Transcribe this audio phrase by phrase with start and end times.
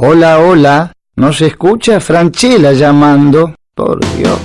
[0.00, 0.92] Hola, hola.
[1.16, 3.56] ¿No se escucha Franchella llamando?
[3.74, 4.38] Por Dios.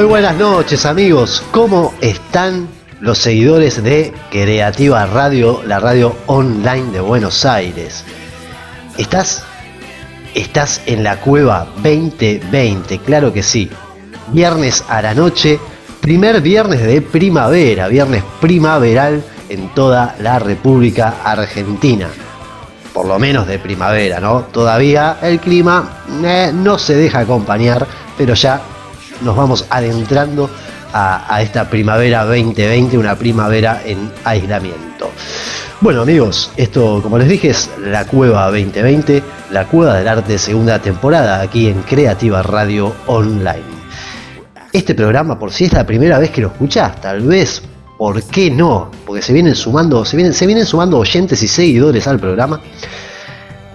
[0.00, 2.68] Muy buenas noches amigos, ¿cómo están
[3.00, 8.02] los seguidores de Creativa Radio, la radio online de Buenos Aires?
[8.96, 9.44] ¿Estás?
[10.34, 13.00] ¿Estás en la cueva 2020?
[13.00, 13.68] Claro que sí.
[14.28, 15.60] Viernes a la noche,
[16.00, 22.08] primer viernes de primavera, viernes primaveral en toda la República Argentina.
[22.94, 24.46] Por lo menos de primavera, ¿no?
[24.50, 28.62] Todavía el clima eh, no se deja acompañar, pero ya
[29.22, 30.50] nos vamos adentrando
[30.92, 35.10] a, esta primavera 2020, una primavera en aislamiento.
[35.80, 40.78] Bueno amigos, esto como les dije es la Cueva 2020, la Cueva del Arte segunda
[40.78, 43.80] temporada aquí en Creativa Radio Online.
[44.72, 47.62] Este programa, por si es la primera vez que lo escuchás, tal vez,
[47.98, 48.90] ¿por qué no?
[49.06, 52.60] Porque se vienen sumando, se vienen, se vienen sumando oyentes y seguidores al programa.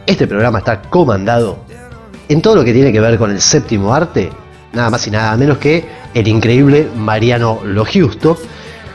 [0.05, 1.57] Este programa está comandado
[2.29, 4.29] en todo lo que tiene que ver con el séptimo arte,
[4.75, 8.37] nada más y nada menos que el increíble Mariano Logiusto,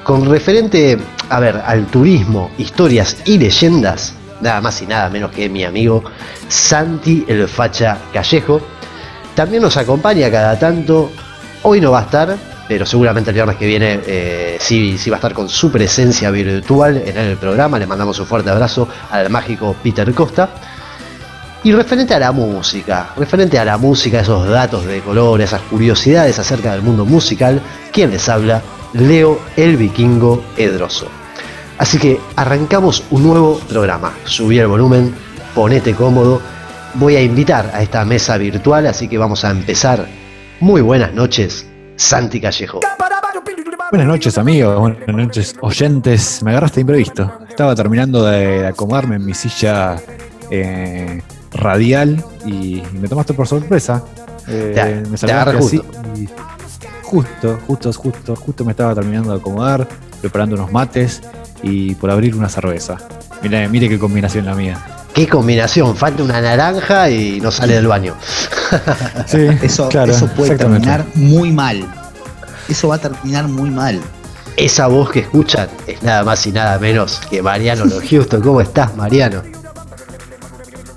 [0.04, 0.98] con referente,
[1.28, 6.04] a ver, al turismo, historias y leyendas, nada más y nada menos que mi amigo
[6.48, 8.60] Santi el Facha Callejo.
[9.34, 11.10] También nos acompaña cada tanto,
[11.62, 12.36] hoy no va a estar,
[12.68, 16.30] pero seguramente el viernes que viene eh, sí, sí va a estar con su presencia
[16.30, 17.78] virtual en el programa.
[17.78, 20.50] Le mandamos un fuerte abrazo al mágico Peter Costa.
[21.62, 26.38] Y referente a la música, referente a la música, esos datos de color, esas curiosidades
[26.38, 27.60] acerca del mundo musical,
[27.92, 28.62] quien les habla,
[28.94, 31.06] Leo el Vikingo Edroso.
[31.76, 34.14] Así que arrancamos un nuevo programa.
[34.24, 35.14] Subí el volumen,
[35.54, 36.40] ponete cómodo.
[36.94, 40.06] Voy a invitar a esta mesa virtual, así que vamos a empezar.
[40.60, 41.66] Muy buenas noches,
[41.96, 42.80] Santi Callejo.
[43.90, 46.42] Buenas noches amigos, buenas noches oyentes.
[46.42, 47.30] Me agarraste imprevisto.
[47.46, 49.96] Estaba terminando de acomodarme en mi silla
[50.50, 51.20] eh,
[51.52, 54.02] radial y, y me tomaste por sorpresa.
[54.48, 55.82] Eh, Te- me te saludaste agarré así
[57.02, 59.86] justo, justo, justo, justo me estaba terminando de acomodar,
[60.20, 61.20] preparando unos mates
[61.62, 62.96] y por abrir una cerveza.
[63.42, 64.78] Mire, mire qué combinación la mía.
[65.12, 68.14] Qué combinación, falta una naranja y no sale del baño.
[69.26, 71.84] Sí, Eso, claro, eso puede terminar muy mal.
[72.68, 74.00] Eso va a terminar muy mal.
[74.56, 78.40] Esa voz que escuchan es nada más y nada menos que Mariano Logiusto.
[78.40, 79.42] ¿Cómo estás, Mariano?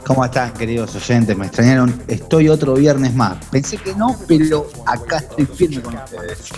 [0.05, 1.37] ¿Cómo están, queridos oyentes?
[1.37, 1.93] Me extrañaron.
[2.07, 3.37] Estoy otro viernes más.
[3.49, 6.49] Pensé que no, pero acá estoy firme con ustedes.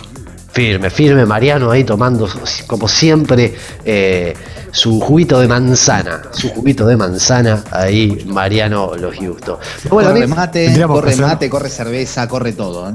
[0.52, 2.28] Firme, firme, Mariano ahí tomando,
[2.66, 4.34] como siempre, eh,
[4.72, 6.22] su juguito de manzana.
[6.32, 9.60] Su juguito de manzana, ahí, Mariano Logiusto.
[9.90, 12.88] Bueno, corre mate, corre hacer- mate, corre cerveza, corre todo.
[12.90, 12.94] ¿eh?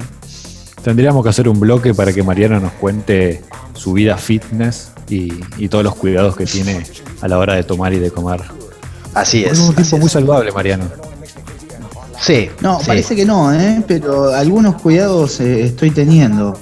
[0.83, 3.41] Tendríamos que hacer un bloque para que Mariano nos cuente
[3.75, 6.83] su vida fitness y, y todos los cuidados que tiene
[7.21, 8.41] a la hora de tomar y de comer.
[9.13, 9.59] Así Es es.
[9.59, 9.99] un tipo es.
[10.01, 10.85] muy saludable, Mariano.
[12.21, 12.85] Sí, No, sí.
[12.87, 13.83] parece que no, ¿eh?
[13.87, 16.55] pero algunos cuidados eh, estoy teniendo.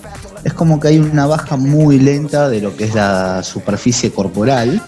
[0.45, 4.81] Es como que hay una baja muy lenta de lo que es la superficie corporal.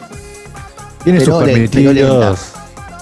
[1.03, 2.39] Tiene sus permitidos.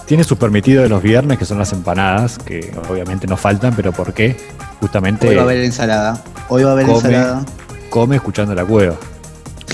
[0.07, 3.91] Tiene sus permitidos de los viernes, que son las empanadas, que obviamente no faltan, pero
[3.91, 4.35] ¿por qué?
[4.79, 6.23] Justamente Hoy va a haber ensalada.
[6.47, 6.97] Hoy va a haber come.
[6.97, 7.45] ensalada.
[7.91, 8.95] come escuchando la cueva.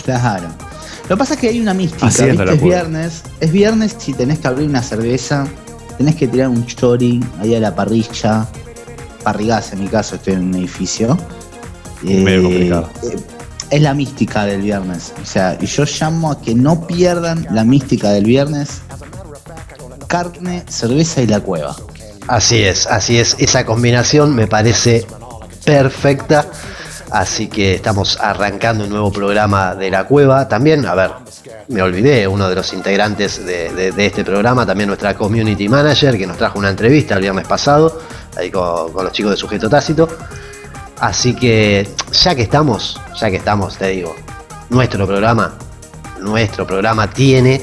[0.04, 0.48] Claro.
[1.08, 2.32] Lo que pasa es que hay una mística, ¿viste?
[2.32, 3.24] Es viernes.
[3.40, 5.48] Es viernes si tenés que abrir una cerveza,
[5.98, 8.48] tenés que tirar un chori ahí a la parrilla.
[9.24, 11.18] Parrigás en mi caso, estoy en un edificio.
[12.02, 12.90] Medio complicado.
[13.04, 13.18] eh,
[13.72, 15.14] es la mística del viernes.
[15.22, 18.82] O sea, y yo llamo a que no pierdan la mística del viernes
[20.08, 21.76] carne, cerveza y la cueva.
[22.28, 23.36] Así es, así es.
[23.40, 25.06] Esa combinación me parece
[25.64, 26.48] perfecta.
[27.12, 30.48] Así que estamos arrancando un nuevo programa de la cueva.
[30.48, 31.12] También, a ver,
[31.68, 36.38] me olvidé, uno de los integrantes de, este programa, también nuestra community manager, que nos
[36.38, 38.00] trajo una entrevista el viernes pasado,
[38.38, 40.08] ahí con, con los chicos de Sujeto Tácito.
[41.00, 44.16] Así que, ya que estamos, ya que estamos, te digo,
[44.70, 45.54] nuestro programa,
[46.20, 47.62] nuestro programa tiene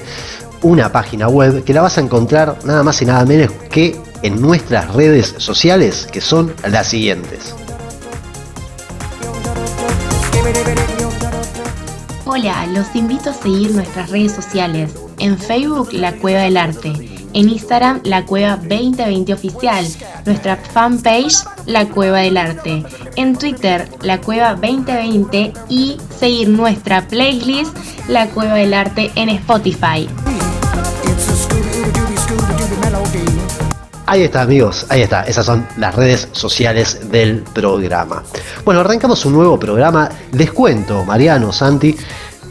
[0.63, 4.41] una página web que la vas a encontrar nada más y nada menos que en
[4.41, 7.55] nuestras redes sociales, que son las siguientes.
[12.25, 14.95] Hola, los invito a seguir nuestras redes sociales.
[15.19, 16.93] En Facebook, La Cueva del Arte.
[17.35, 19.87] En Instagram, La Cueva 2020 Oficial.
[20.25, 22.85] Nuestra fanpage, La Cueva del Arte.
[23.17, 25.53] En Twitter, La Cueva 2020.
[25.69, 27.77] Y seguir nuestra playlist,
[28.09, 30.09] La Cueva del Arte, en Spotify.
[34.13, 35.23] Ahí está, amigos, ahí está.
[35.23, 38.23] Esas son las redes sociales del programa.
[38.63, 40.11] Bueno, arrancamos un nuevo programa.
[40.33, 41.97] Les cuento, Mariano, Santi.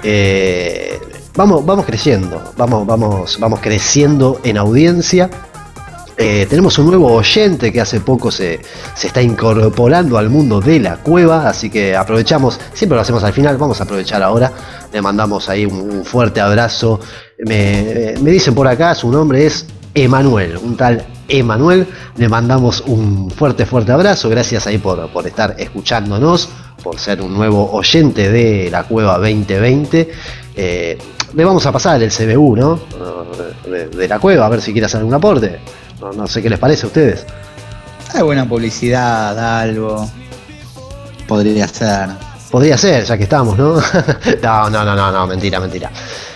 [0.02, 1.00] eh,
[1.36, 5.30] vamos, vamos creciendo, vamos, vamos, vamos creciendo en audiencia.
[6.18, 8.60] Eh, tenemos un nuevo oyente que hace poco se,
[8.96, 13.34] se está incorporando al mundo de la cueva, así que aprovechamos, siempre lo hacemos al
[13.34, 14.52] final, vamos a aprovechar ahora,
[14.92, 17.00] le mandamos ahí un, un fuerte abrazo.
[17.38, 21.88] Me, me dicen por acá, su nombre es Emanuel, un tal Emanuel,
[22.18, 26.50] le mandamos un fuerte, fuerte abrazo, gracias ahí por, por estar escuchándonos,
[26.84, 30.12] por ser un nuevo oyente de la cueva 2020.
[30.56, 30.98] Eh,
[31.34, 32.80] le vamos a pasar el CBU, ¿no?
[33.70, 35.60] De, de la cueva, a ver si quiere hacer algún aporte.
[36.02, 37.26] No, no sé qué les parece a ustedes.
[38.14, 40.10] Hay buena publicidad, algo.
[41.28, 42.10] Podría ser.
[42.50, 43.76] Podría ser, ya que estamos, ¿no?
[44.44, 45.90] no, no, no, no, no, mentira, mentira.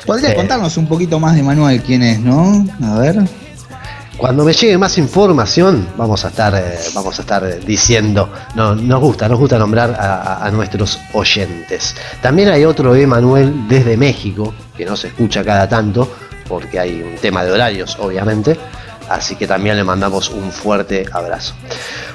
[0.05, 2.65] Podría Eh, contarnos un poquito más de Manuel quién es, ¿no?
[2.83, 3.19] A ver.
[4.17, 8.31] Cuando me llegue más información, vamos a estar, eh, vamos a estar eh, diciendo.
[8.55, 11.95] No, nos gusta, nos gusta nombrar a, a- a nuestros oyentes.
[12.21, 16.09] También hay otro Emanuel desde México, que no se escucha cada tanto,
[16.47, 18.57] porque hay un tema de horarios, obviamente.
[19.09, 21.53] Así que también le mandamos un fuerte abrazo.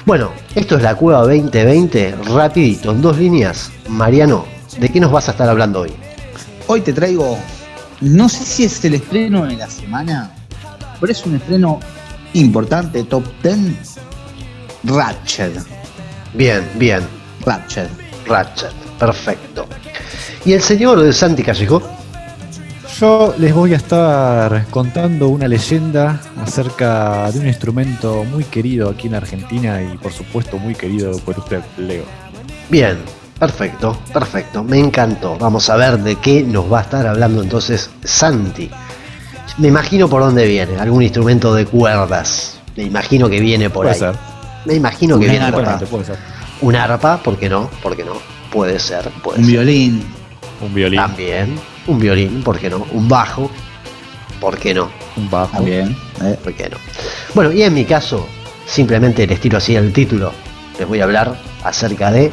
[0.05, 3.71] Bueno, esto es la Cueva 2020, rapidito, en dos líneas.
[3.87, 4.45] Mariano,
[4.77, 5.93] ¿de qué nos vas a estar hablando hoy?
[6.67, 7.37] Hoy te traigo,
[8.01, 10.31] no sé si es el estreno de la semana,
[11.01, 11.79] pero es un estreno
[12.33, 13.97] importante, top 10,
[14.83, 15.53] Ratchet.
[16.33, 17.01] Bien, bien,
[17.45, 17.89] Ratchet.
[18.27, 19.67] Ratchet, perfecto.
[20.45, 21.81] ¿Y el señor Santi Callejo?
[22.99, 29.07] Yo les voy a estar contando una leyenda acerca de un instrumento muy querido aquí
[29.07, 32.03] en Argentina y por supuesto muy querido por usted, Leo.
[32.69, 32.97] Bien,
[33.39, 35.35] perfecto, perfecto, me encantó.
[35.37, 38.69] Vamos a ver de qué nos va a estar hablando entonces Santi.
[39.57, 42.59] Me imagino por dónde viene, algún instrumento de cuerdas.
[42.75, 43.99] Me imagino que viene por Puede ahí.
[43.99, 44.15] ser.
[44.65, 45.85] Me imagino que Una viene por arpa.
[45.85, 46.17] puede ser.
[46.61, 47.69] Un arpa, ¿por qué no?
[47.81, 48.13] ¿Por qué no?
[48.51, 49.51] Puede ser, puede Un ser.
[49.53, 50.03] violín.
[50.61, 51.55] Un violín, También,
[51.87, 52.85] un violín, ¿por qué no?
[52.91, 53.49] Un bajo,
[54.39, 54.89] ¿por qué no?
[55.17, 55.53] un bajo.
[55.57, 55.95] También.
[56.23, 56.37] ¿eh?
[56.43, 56.77] ¿Por qué no?
[57.33, 58.27] Bueno, y en mi caso,
[58.65, 60.31] simplemente les tiro así el título.
[60.79, 62.31] Les voy a hablar acerca de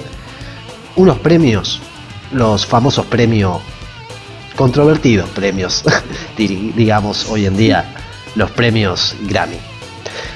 [0.96, 1.80] unos premios,
[2.32, 3.60] los famosos premios,
[4.58, 5.84] controvertidos premios,
[6.36, 7.84] digamos hoy en día,
[8.34, 9.56] los premios Grammy.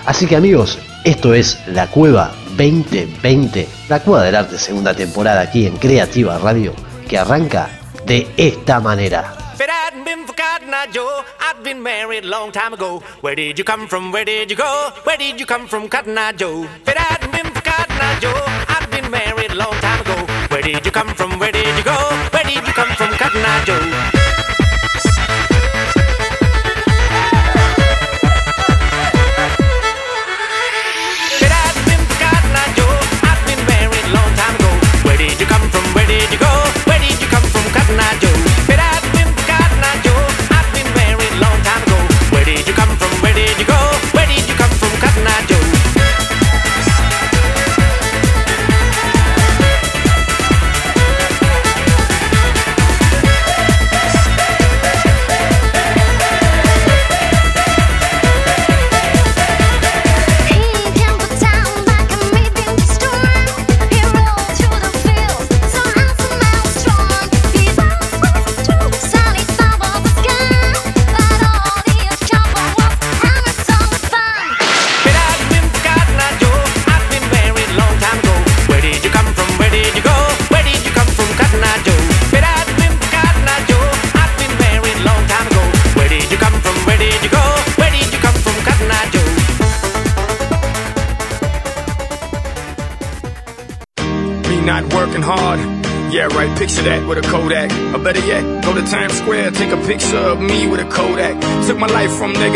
[0.06, 5.66] Así que amigos, esto es La Cueva 2020, La Cueva del Arte segunda temporada aquí
[5.66, 6.72] en Creativa Radio,
[7.08, 7.68] que arranca
[8.06, 9.34] de esta manera.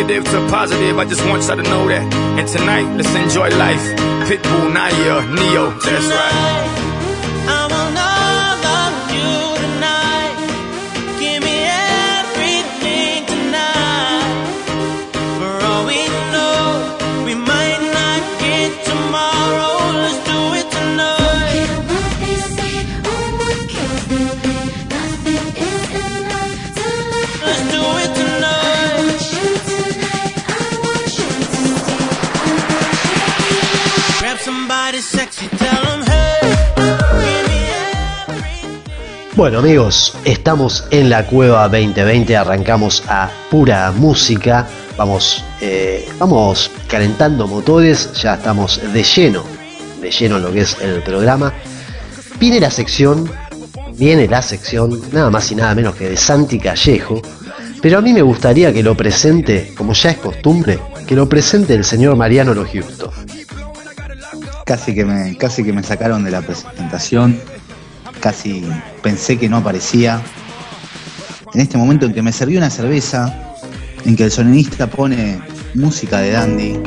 [0.07, 2.13] Negative to positive, I just want y'all to know that.
[2.39, 3.83] And tonight, let's enjoy life.
[4.29, 6.66] Pitbull, Naya, Neo, that's right.
[39.37, 44.67] Bueno amigos, estamos en la cueva 2020, arrancamos a pura música,
[44.97, 49.45] vamos, eh, vamos calentando motores, ya estamos de lleno,
[50.01, 51.53] de lleno en lo que es el programa.
[52.41, 53.31] Viene la sección,
[53.99, 57.21] viene la sección, nada más y nada menos que de Santi Callejo,
[57.83, 61.75] pero a mí me gustaría que lo presente, como ya es costumbre, que lo presente
[61.75, 63.13] el señor Mariano Lo Giusto.
[64.65, 67.39] Casi que me, casi que me sacaron de la presentación.
[68.27, 68.65] Casi
[69.05, 70.21] pensé que no aparecía.
[71.55, 73.33] En este momento en que me serví una cerveza,
[74.05, 75.41] en que el sonidista pone
[75.75, 76.81] música de Dandy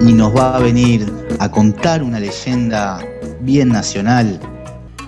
[0.00, 1.06] y nos va a venir
[1.38, 2.98] a contar una leyenda
[3.42, 4.40] bien nacional,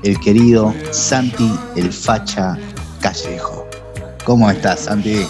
[0.05, 2.57] el querido Santi el Facha
[3.01, 3.67] Callejo.
[4.25, 5.27] ¿Cómo estás, Santi?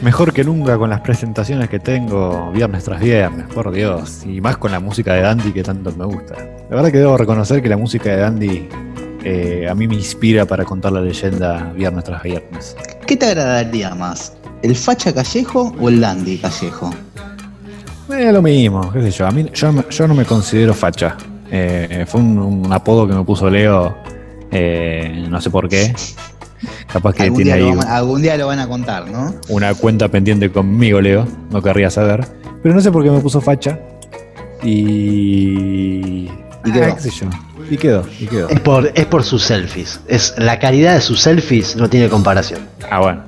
[0.00, 4.22] Mejor que nunca con las presentaciones que tengo viernes tras viernes, por Dios.
[4.24, 6.36] Y más con la música de Dandy que tanto me gusta.
[6.70, 8.68] La verdad que debo reconocer que la música de Dandy
[9.24, 12.76] eh, a mí me inspira para contar la leyenda viernes tras viernes.
[13.06, 14.34] ¿Qué te agradaría más?
[14.62, 16.90] ¿El Facha Callejo o el Dandy Callejo?
[18.10, 19.26] Eh, lo mismo, qué sé yo.
[19.26, 21.16] A mí, yo, yo no me considero facha.
[21.50, 23.96] Eh, fue un, un apodo que me puso Leo,
[25.30, 25.94] no sé por qué.
[26.92, 29.34] Capaz que Algún tiene día, ahí van, algún día lo van a contar, ¿no?
[29.48, 31.26] una cuenta pendiente conmigo, Leo.
[31.50, 32.26] No querría saber.
[32.62, 33.78] Pero no sé por qué me puso facha.
[34.62, 36.28] Y.
[36.68, 36.84] Y quedó.
[36.92, 37.26] Ah, qué sé yo.
[37.70, 38.48] Y quedó, y quedó.
[38.48, 42.60] Es por, es por sus selfies, es la calidad de sus selfies no tiene comparación.
[42.90, 43.22] Ah, bueno.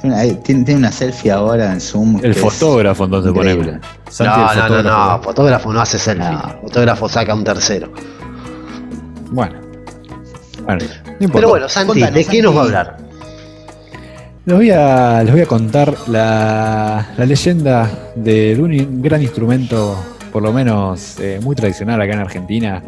[0.00, 2.20] Tiene una, tiene- tiene una selfie ahora en Zoom.
[2.22, 3.32] El fotógrafo, entonces.
[4.10, 5.16] Santi, no, no, no, fotógrafo.
[5.18, 6.60] no, fotógrafo no hace selfie, No.
[6.62, 7.92] fotógrafo saca un tercero.
[9.30, 9.54] Bueno.
[10.64, 11.32] Bueno, no importa.
[11.32, 12.96] Pero bueno, Santi, Contanos, ¿de qué nos va a hablar?
[14.46, 19.96] Les voy a, les voy a contar la, la leyenda de un gran instrumento,
[20.32, 22.82] por lo menos eh, muy tradicional acá en Argentina,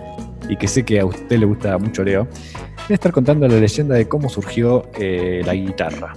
[0.48, 2.24] y que sé que a usted le gusta mucho, Leo.
[2.24, 6.14] Voy a estar contando la leyenda de cómo surgió eh, la guitarra.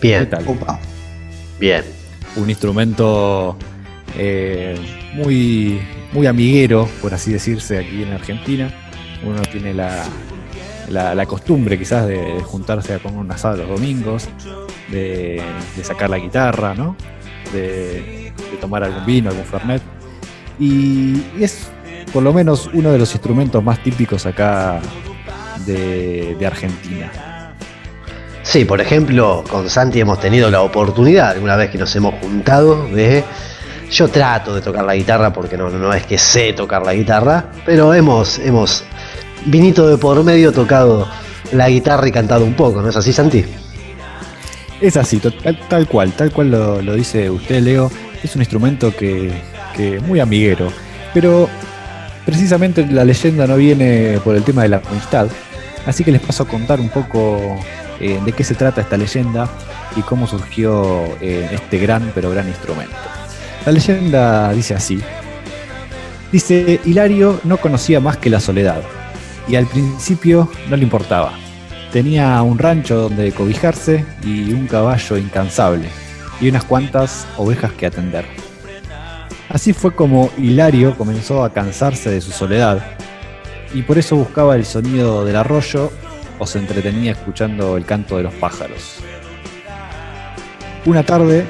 [0.00, 0.46] ¿Qué Bien, tal?
[0.46, 0.78] Opa.
[1.58, 1.82] bien.
[2.36, 3.56] Un instrumento
[4.16, 4.74] eh,
[5.14, 5.80] muy,
[6.12, 8.72] muy amiguero, por así decirse, aquí en Argentina.
[9.24, 10.04] Uno tiene la,
[10.88, 14.28] la, la costumbre quizás de juntarse a comer un asado los domingos,
[14.90, 15.40] de,
[15.76, 16.96] de sacar la guitarra, ¿no?
[17.52, 19.82] De, de tomar algún vino, algún fernet.
[20.62, 21.70] Y, es
[22.12, 24.80] por lo menos uno de los instrumentos más típicos acá
[25.66, 27.10] de, de Argentina.
[28.44, 32.86] Sí, por ejemplo, con Santi hemos tenido la oportunidad, alguna vez que nos hemos juntado,
[32.88, 33.24] de...
[33.90, 37.50] Yo trato de tocar la guitarra porque no, no es que sé tocar la guitarra,
[37.66, 38.84] pero hemos, hemos,
[39.44, 41.06] vinito de por medio, tocado
[41.52, 43.44] la guitarra y cantado un poco, ¿no es así, Santi?
[44.80, 47.90] Es así, tal, tal cual, tal cual lo, lo dice usted, Leo.
[48.22, 49.30] Es un instrumento que,
[49.72, 50.72] que muy amiguero.
[51.14, 51.48] Pero
[52.24, 55.28] precisamente la leyenda no viene por el tema de la amistad.
[55.86, 57.58] Así que les paso a contar un poco
[58.00, 59.48] eh, de qué se trata esta leyenda
[59.96, 62.94] y cómo surgió eh, este gran pero gran instrumento.
[63.66, 65.00] La leyenda dice así.
[66.30, 68.82] Dice, Hilario no conocía más que la soledad
[69.46, 71.34] y al principio no le importaba.
[71.92, 75.88] Tenía un rancho donde cobijarse y un caballo incansable
[76.40, 78.24] y unas cuantas ovejas que atender.
[79.52, 82.82] Así fue como Hilario comenzó a cansarse de su soledad
[83.74, 85.92] y por eso buscaba el sonido del arroyo
[86.38, 88.96] o se entretenía escuchando el canto de los pájaros.
[90.86, 91.44] Una tarde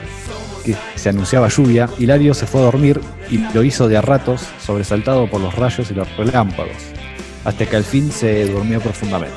[0.65, 4.49] que se anunciaba lluvia, Hilario se fue a dormir y lo hizo de a ratos,
[4.61, 6.77] sobresaltado por los rayos y los relámpagos,
[7.45, 9.37] hasta que al fin se durmió profundamente.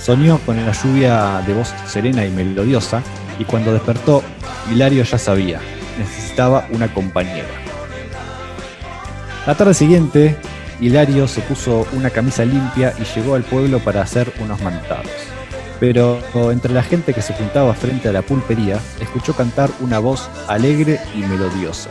[0.00, 3.02] Soñó con la lluvia de voz serena y melodiosa,
[3.38, 4.22] y cuando despertó,
[4.70, 5.60] Hilario ya sabía,
[5.98, 7.48] necesitaba una compañera.
[9.46, 10.36] La tarde siguiente,
[10.80, 15.10] Hilario se puso una camisa limpia y llegó al pueblo para hacer unos mantados.
[15.80, 16.20] Pero
[16.52, 21.00] entre la gente que se juntaba frente a la pulpería, escuchó cantar una voz alegre
[21.14, 21.90] y melodiosa.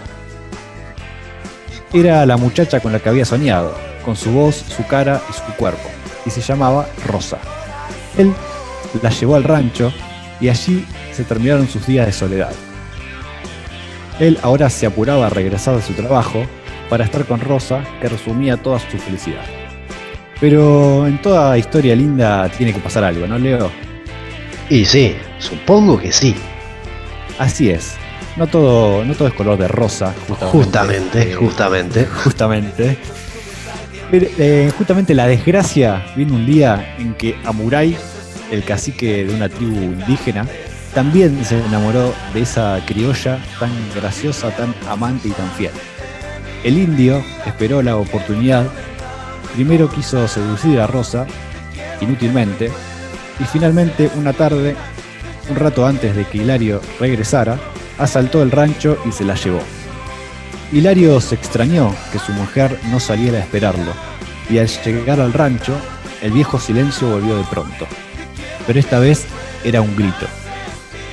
[1.94, 5.58] Era la muchacha con la que había soñado, con su voz, su cara y su
[5.58, 5.90] cuerpo,
[6.26, 7.38] y se llamaba Rosa.
[8.18, 8.34] Él
[9.02, 9.92] la llevó al rancho
[10.40, 12.54] y allí se terminaron sus días de soledad.
[14.22, 16.46] Él ahora se apuraba a regresar de su trabajo
[16.90, 19.42] para estar con Rosa, que resumía toda su felicidad.
[20.40, 23.70] Pero en toda historia linda tiene que pasar algo, ¿no, Leo?
[24.70, 26.36] Y sí, supongo que sí.
[27.40, 27.96] Así es.
[28.38, 30.52] No todo, no todo es color de rosa, justamente.
[30.52, 32.06] Justamente, Eh, justamente.
[32.06, 32.98] justamente.
[34.12, 37.96] Pero, eh, justamente la desgracia vino un día en que Amurai,
[38.52, 40.46] el cacique de una tribu indígena,
[40.94, 45.72] también se enamoró de esa criolla tan graciosa, tan amante y tan fiel.
[46.64, 48.66] El indio esperó la oportunidad,
[49.56, 51.26] primero quiso seducir a Rosa,
[52.02, 52.72] inútilmente,
[53.40, 54.76] y finalmente una tarde,
[55.50, 57.58] un rato antes de que Hilario regresara,
[57.98, 59.62] asaltó el rancho y se la llevó.
[60.72, 63.94] Hilario se extrañó que su mujer no saliera a esperarlo,
[64.50, 65.76] y al llegar al rancho,
[66.22, 67.88] el viejo silencio volvió de pronto.
[68.68, 69.26] Pero esta vez
[69.64, 70.28] era un grito.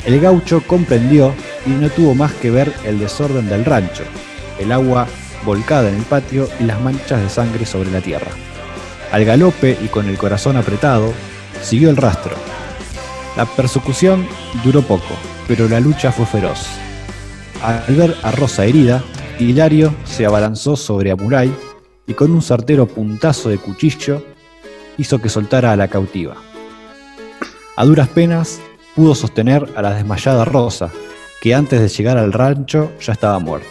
[0.04, 1.34] El gaucho comprendió
[1.66, 4.04] y no tuvo más que ver el desorden del rancho,
[4.58, 5.06] el agua
[5.44, 8.30] volcada en el patio y las manchas de sangre sobre la tierra.
[9.12, 11.12] Al galope y con el corazón apretado,
[11.62, 12.36] siguió el rastro.
[13.36, 14.26] La persecución
[14.64, 15.14] duró poco,
[15.46, 16.66] pero la lucha fue feroz.
[17.62, 19.02] Al ver a Rosa herida,
[19.38, 21.50] Hilario se abalanzó sobre Amurai
[22.06, 24.24] y con un certero puntazo de cuchillo
[24.96, 26.36] hizo que soltara a la cautiva.
[27.76, 28.60] A duras penas
[28.98, 30.90] pudo sostener a la desmayada Rosa,
[31.40, 33.68] que antes de llegar al rancho ya estaba muerta.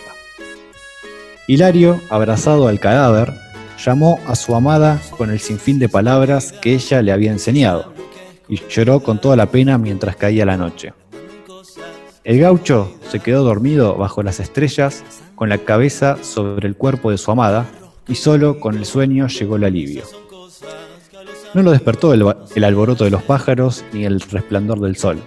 [1.47, 3.33] Hilario, abrazado al cadáver,
[3.77, 7.91] llamó a su amada con el sinfín de palabras que ella le había enseñado,
[8.47, 10.93] y lloró con toda la pena mientras caía la noche.
[12.23, 15.03] El gaucho se quedó dormido bajo las estrellas
[15.35, 17.65] con la cabeza sobre el cuerpo de su amada
[18.07, 20.03] y solo con el sueño llegó el alivio.
[21.53, 25.19] No lo despertó el, alboroto de los pájaros ni el resplandor del sol,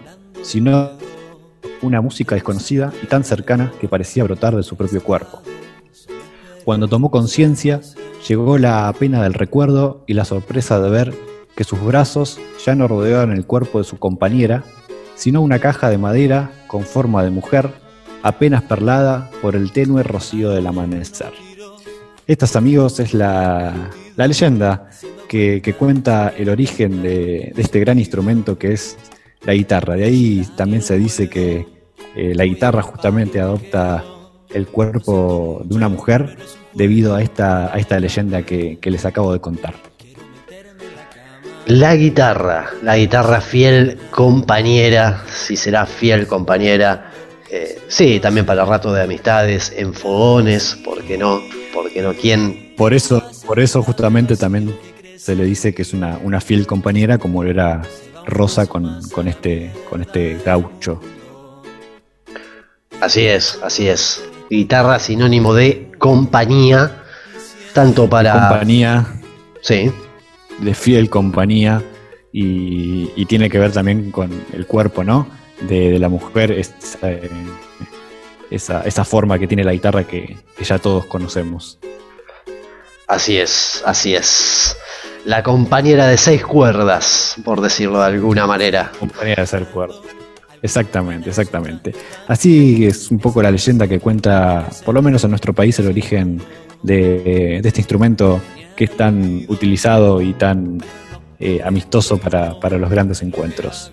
[0.43, 0.91] sino
[1.83, 5.41] una música desconocida y tan cercana que parecía brotar de su propio cuerpo.
[6.65, 7.81] Cuando tomó conciencia,
[8.29, 11.15] llegó la pena del recuerdo y la sorpresa de ver
[11.57, 14.63] que sus brazos ya no rodeaban el cuerpo de su compañera,
[15.15, 17.71] sino una caja de madera con forma de mujer,
[18.23, 21.33] apenas perlada por el tenue rocío del amanecer.
[22.27, 24.91] Estas, amigos, es la, la leyenda
[25.31, 28.99] que, que cuenta el origen de, de este gran instrumento que es
[29.45, 29.95] la guitarra.
[29.95, 31.69] De ahí también se dice que
[32.17, 34.05] eh, la guitarra justamente adopta
[34.53, 36.37] el cuerpo de una mujer
[36.75, 39.75] debido a esta, a esta leyenda que, que les acabo de contar.
[41.67, 47.13] La guitarra, la guitarra fiel compañera, si será fiel compañera.
[47.53, 51.41] eh, sí, también para rato de amistades, en fogones, ¿por qué no?
[51.73, 52.15] ¿Por qué no?
[52.15, 52.75] ¿Quién?
[52.77, 54.75] Por eso, por eso justamente también
[55.31, 57.83] se le dice que es una, una fiel compañera como lo era
[58.27, 61.01] Rosa con, con este, con este gaucho.
[63.01, 64.25] Así es, así es.
[64.51, 67.05] Guitarra sinónimo de compañía,
[67.75, 68.33] tanto para...
[68.33, 69.07] Compañía,
[69.63, 69.93] Sí,
[70.59, 71.81] de fiel compañía
[72.33, 75.29] y, y tiene que ver también con el cuerpo, ¿no?
[75.61, 77.31] De, de la mujer, esa, eh,
[78.51, 81.79] esa, esa forma que tiene la guitarra que, que ya todos conocemos.
[83.07, 84.77] así es, así es.
[85.25, 88.91] La compañera de seis cuerdas, por decirlo de alguna manera.
[88.99, 90.03] Compañía de ser cuerdo.
[90.63, 91.95] Exactamente, exactamente.
[92.27, 95.89] Así es un poco la leyenda que cuenta, por lo menos en nuestro país, el
[95.89, 96.41] origen
[96.83, 98.41] de, de este instrumento
[98.77, 100.83] que es tan utilizado y tan
[101.39, 103.93] eh, amistoso para, para los grandes encuentros.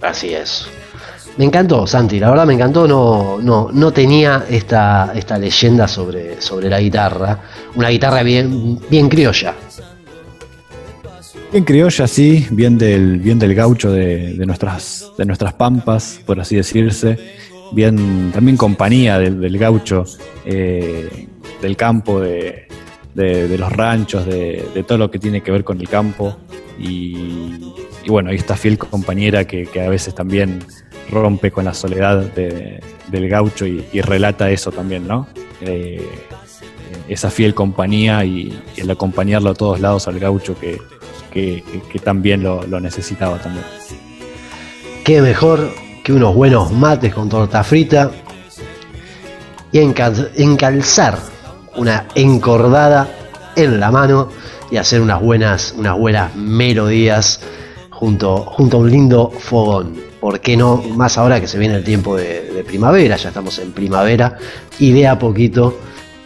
[0.00, 0.66] Así es.
[1.38, 6.40] Me encantó, Santi, la verdad me encantó, no, no, no tenía esta, esta leyenda sobre,
[6.40, 7.40] sobre la guitarra.
[7.74, 9.54] Una guitarra bien, bien criolla.
[11.52, 16.40] Bien criolla, sí, bien del, bien del gaucho de, de nuestras, de nuestras pampas, por
[16.40, 17.18] así decirse.
[17.72, 20.04] Bien, también compañía del, gaucho
[20.46, 21.26] eh,
[21.60, 22.66] del campo, de,
[23.14, 26.36] de- los ranchos, de, de todo lo que tiene que ver con el campo.
[26.78, 27.72] Y,
[28.04, 30.60] y bueno, y esta fiel compañera que, que a veces también
[31.10, 35.26] rompe con la soledad de- del gaucho y, relata eso también, ¿no?
[35.60, 36.06] Eh,
[37.08, 40.80] esa fiel compañía y, el acompañarlo a todos lados al gaucho que,
[42.02, 43.64] también lo, necesitaba también.
[45.04, 45.70] Qué mejor
[46.02, 48.10] que unos buenos mates con torta frita
[49.70, 51.18] y encal- encalzar
[51.76, 53.08] una encordada
[53.54, 54.30] en la mano
[54.70, 57.40] y hacer unas buenas, unas buenas melodías
[57.90, 60.05] junto, junto a un lindo fogón.
[60.26, 60.78] ¿Por qué no?
[60.78, 64.36] Más ahora que se viene el tiempo de, primavera, ya estamos en primavera
[64.76, 65.78] y de a poquito,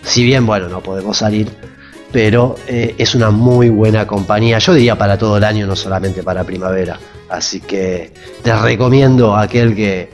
[0.03, 1.51] si bien bueno, no podemos salir,
[2.11, 4.59] pero eh, es una muy buena compañía.
[4.59, 6.99] Yo diría para todo el año, no solamente para primavera.
[7.29, 10.09] Así que te recomiendo aquel que,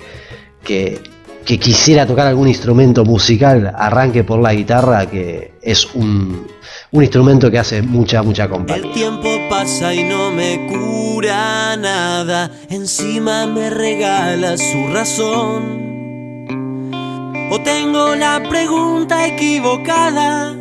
[0.64, 1.00] que,
[1.46, 6.48] que quisiera tocar algún instrumento musical, arranque por la guitarra, que es un,
[6.90, 8.92] instrumento que hace mucha, mucha El compañía.
[8.92, 12.50] tiempo pasa y no me cura nada.
[12.68, 15.86] Encima me regala su razón.
[17.52, 20.52] O tengo la pregunta equivocada.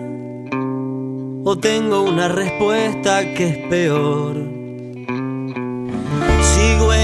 [1.46, 4.55] O tengo una respuesta que es peor.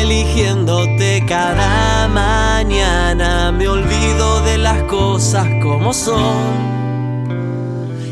[0.02, 3.52] Eligiéndote cada mañana.
[3.52, 6.72] Me olvido de las cosas como son.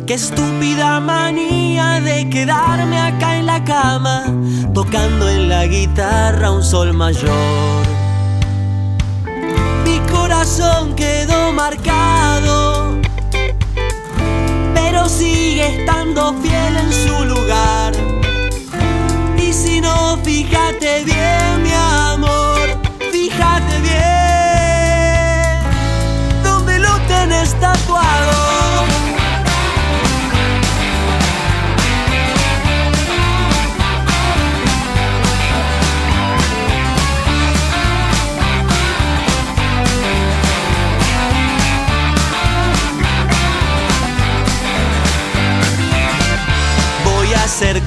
[0.06, 4.24] Qué estúpida manía de quedarme acá en la cama,
[4.72, 7.84] tocando en la guitarra un sol mayor.
[9.84, 13.00] Mi corazón quedó marcado,
[14.76, 17.94] pero sigue estando fiel en su lugar.
[19.38, 21.69] Y si no, fíjate bien,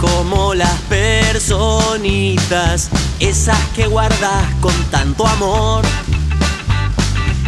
[0.02, 5.82] como las personitas, esas que guardas con tanto amor,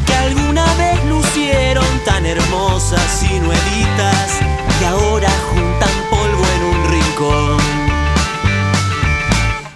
[0.07, 4.39] que alguna vez lucieron tan hermosas y nuevitas
[4.81, 7.59] y ahora juntan polvo en un rincón.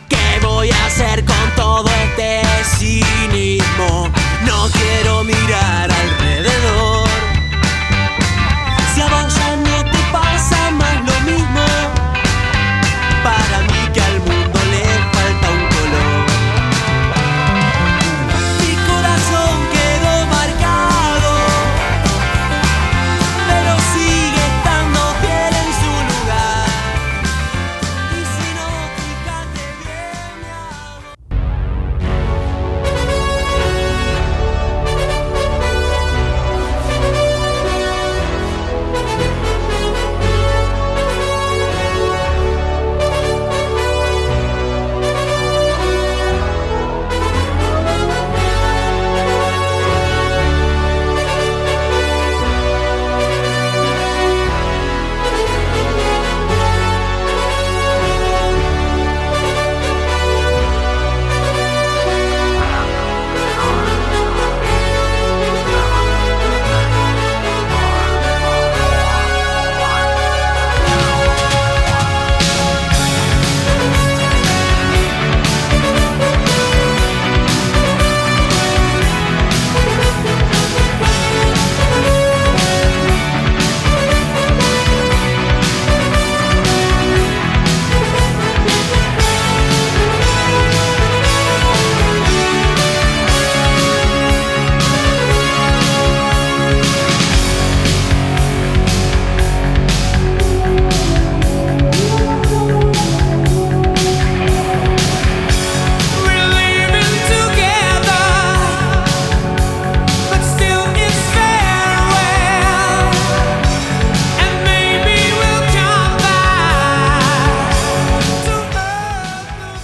[0.09, 2.43] ¿Qué voy a hacer con todo este
[2.79, 4.09] cinismo?
[4.47, 7.09] No quiero mirar alrededor.
[8.95, 11.67] Si a vos ya no te pasa más lo mismo,
[13.29, 13.78] para mí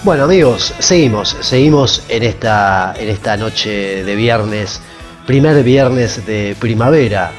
[0.04, 4.82] Bueno amigos, seguimos, seguimos en esta, en esta noche de viernes,
[5.26, 7.32] primer viernes de primavera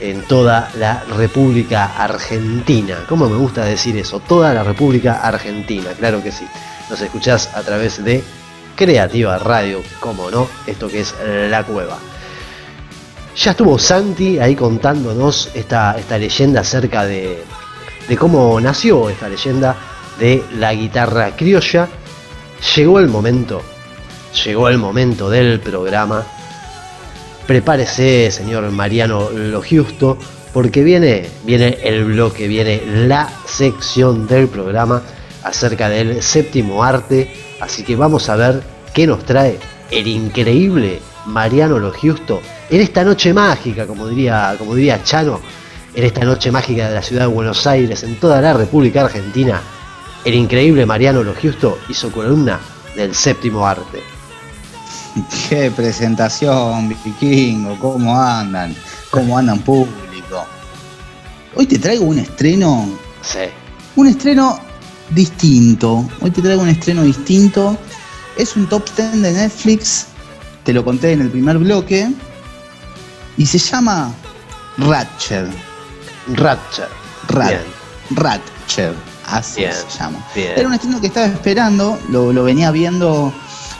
[0.00, 2.96] en toda la República Argentina.
[3.08, 4.18] ¿Cómo me gusta decir eso?
[4.18, 6.44] Toda la República Argentina, claro que sí.
[6.90, 8.24] Nos escuchás a través de
[8.74, 11.14] Creativa Radio, como no, esto que es
[11.48, 11.98] La Cueva.
[13.36, 17.44] Ya estuvo Santi ahí contándonos esta, esta leyenda acerca de,
[18.08, 19.76] de cómo nació esta leyenda
[20.18, 21.88] de la guitarra criolla.
[22.76, 23.62] Llegó el momento,
[24.44, 26.24] llegó el momento del programa.
[27.46, 30.18] Prepárese, señor Mariano Lo Justo,
[30.52, 35.02] porque viene, viene el bloque, viene la sección del programa
[35.44, 37.32] acerca del séptimo arte.
[37.60, 39.58] Así que vamos a ver qué nos trae
[39.90, 42.40] el increíble Mariano Lo Justo
[42.70, 45.40] en esta noche mágica, como diría, como diría Chano,
[45.94, 49.60] en esta noche mágica de la ciudad de Buenos Aires, en toda la República Argentina.
[50.24, 52.60] El increíble Mariano Lo Justo hizo columna
[52.96, 54.02] del séptimo arte.
[55.48, 58.74] Qué presentación, vikingo, ¿cómo andan?
[59.10, 60.46] ¿Cómo andan público?
[61.54, 62.88] Hoy te traigo un estreno
[63.22, 63.50] Sí.
[63.96, 64.60] Un estreno
[65.10, 66.08] distinto.
[66.20, 67.76] Hoy te traigo un estreno distinto.
[68.36, 70.06] Es un top 10 de Netflix.
[70.64, 72.08] Te lo conté en el primer bloque.
[73.36, 74.12] Y se llama
[74.78, 75.48] Ratchet.
[76.34, 76.88] Ratchet.
[77.28, 77.48] Rat,
[78.76, 78.94] Bien.
[79.30, 80.18] Así Bien, se llama.
[80.34, 80.52] bien.
[80.56, 81.98] Era un estreno que estaba esperando.
[82.10, 83.32] Lo, lo venía viendo.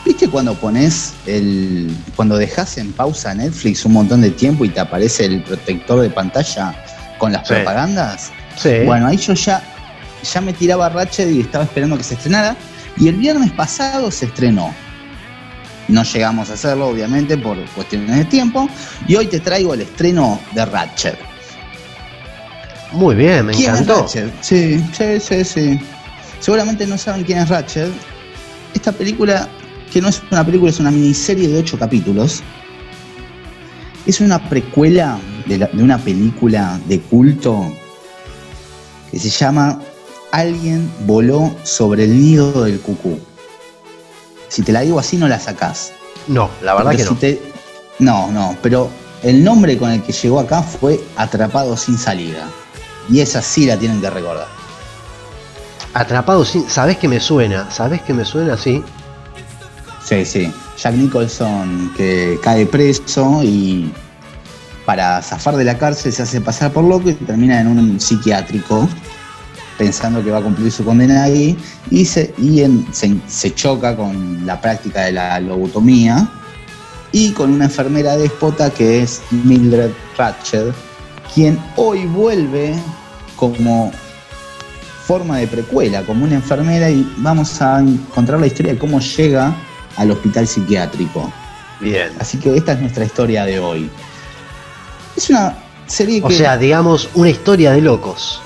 [0.04, 1.94] ¿Viste cuando pones el.
[2.16, 6.10] cuando dejas en pausa Netflix un montón de tiempo y te aparece el protector de
[6.10, 6.74] pantalla
[7.18, 7.54] con las Sí.
[7.54, 8.30] propagandas?
[8.56, 8.80] Sí.
[8.86, 9.62] Bueno, ahí yo ya,
[10.32, 12.56] ya me tiraba Ratchet y estaba esperando que se estrenara.
[12.96, 14.74] Y el viernes pasado se estrenó.
[15.88, 18.68] No llegamos a hacerlo, obviamente, por cuestiones de tiempo.
[19.06, 21.18] Y hoy te traigo el estreno de Ratchet.
[22.92, 24.06] Muy bien, me ¿Quién encantó.
[24.06, 24.32] es Ratchet?
[24.42, 25.80] Sí, sí, sí, sí.
[26.40, 27.90] Seguramente no saben quién es Ratchet.
[28.74, 29.48] Esta película,
[29.92, 32.42] que no es una película, es una miniserie de ocho capítulos.
[34.06, 37.70] Es una precuela de, la- de una película de culto
[39.10, 39.80] que se llama
[40.32, 43.18] Alguien voló sobre el nido del cucú.
[44.48, 45.92] Si te la digo así, no la sacás.
[46.26, 47.16] No, la verdad que si no.
[47.16, 47.42] te-
[47.98, 48.88] No, no, pero
[49.22, 52.48] el nombre con el que llegó acá fue Atrapado sin salida.
[53.08, 54.46] Y esa sí la tienen que recordar.
[55.94, 56.68] Atrapado sin.
[56.68, 57.70] ¿Sabés que me suena?
[57.70, 58.82] ¿Sabés que me suena así?
[60.04, 60.52] Sí, sí.
[60.80, 63.92] Jack Nicholson que cae preso y
[64.86, 68.88] para zafar de la cárcel se hace pasar por loco y termina en un psiquiátrico
[69.76, 71.56] pensando que va a cumplir su condena ahí
[71.90, 76.28] y se, y en- se, se choca con la práctica de la lobotomía
[77.12, 80.72] y con una enfermera déspota que es Mildred Ratchet,
[81.34, 82.74] quien hoy vuelve
[83.36, 83.92] como
[85.06, 89.54] forma de precuela, como una enfermera y vamos a encontrar la historia de cómo llega
[89.96, 91.32] al hospital psiquiátrico.
[91.80, 92.10] Bien.
[92.18, 93.90] Así que esta es nuestra historia de hoy.
[95.16, 96.34] Es una serie O que...
[96.36, 98.40] sea, digamos, una historia de locos.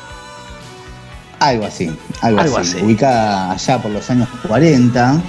[1.41, 1.91] Algo así,
[2.21, 2.77] algo, Algo así.
[2.77, 2.85] así.
[2.85, 5.21] Ubicada allá por los años 40.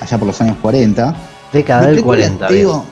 [0.00, 1.14] Allá por los años 40.
[1.52, 2.46] Década De del precuela, 40.
[2.46, 2.66] te bien.
[2.66, 2.86] digo,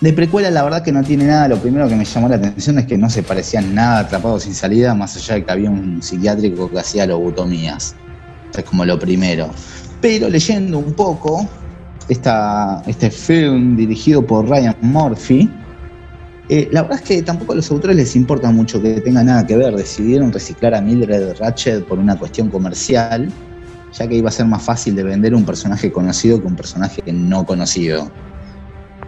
[0.00, 1.48] de precuela la verdad que no tiene nada.
[1.48, 4.54] Lo primero que me llamó la atención es que no se parecían nada atrapados sin
[4.54, 7.94] salida, más allá de que había un psiquiátrico que hacía lobotomías.
[8.56, 9.50] Es como lo primero.
[10.00, 11.46] Pero leyendo un poco,
[12.08, 15.50] esta, este film dirigido por Ryan Murphy,
[16.48, 19.46] eh, la verdad es que tampoco a los autores les importa mucho que tenga nada
[19.46, 19.76] que ver.
[19.76, 23.30] Decidieron reciclar a Mildred Ratchet por una cuestión comercial,
[23.92, 27.02] ya que iba a ser más fácil de vender un personaje conocido que un personaje
[27.12, 28.10] no conocido.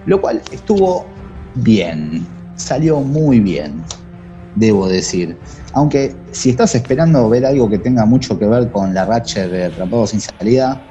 [0.05, 1.15] Lo cual estuvo
[1.55, 3.85] bien, salió muy bien,
[4.55, 5.43] debo decir.
[5.73, 9.65] Aunque si estás esperando ver algo que tenga mucho que ver con la Ratchet de
[9.67, 10.89] Atrapado sin salida,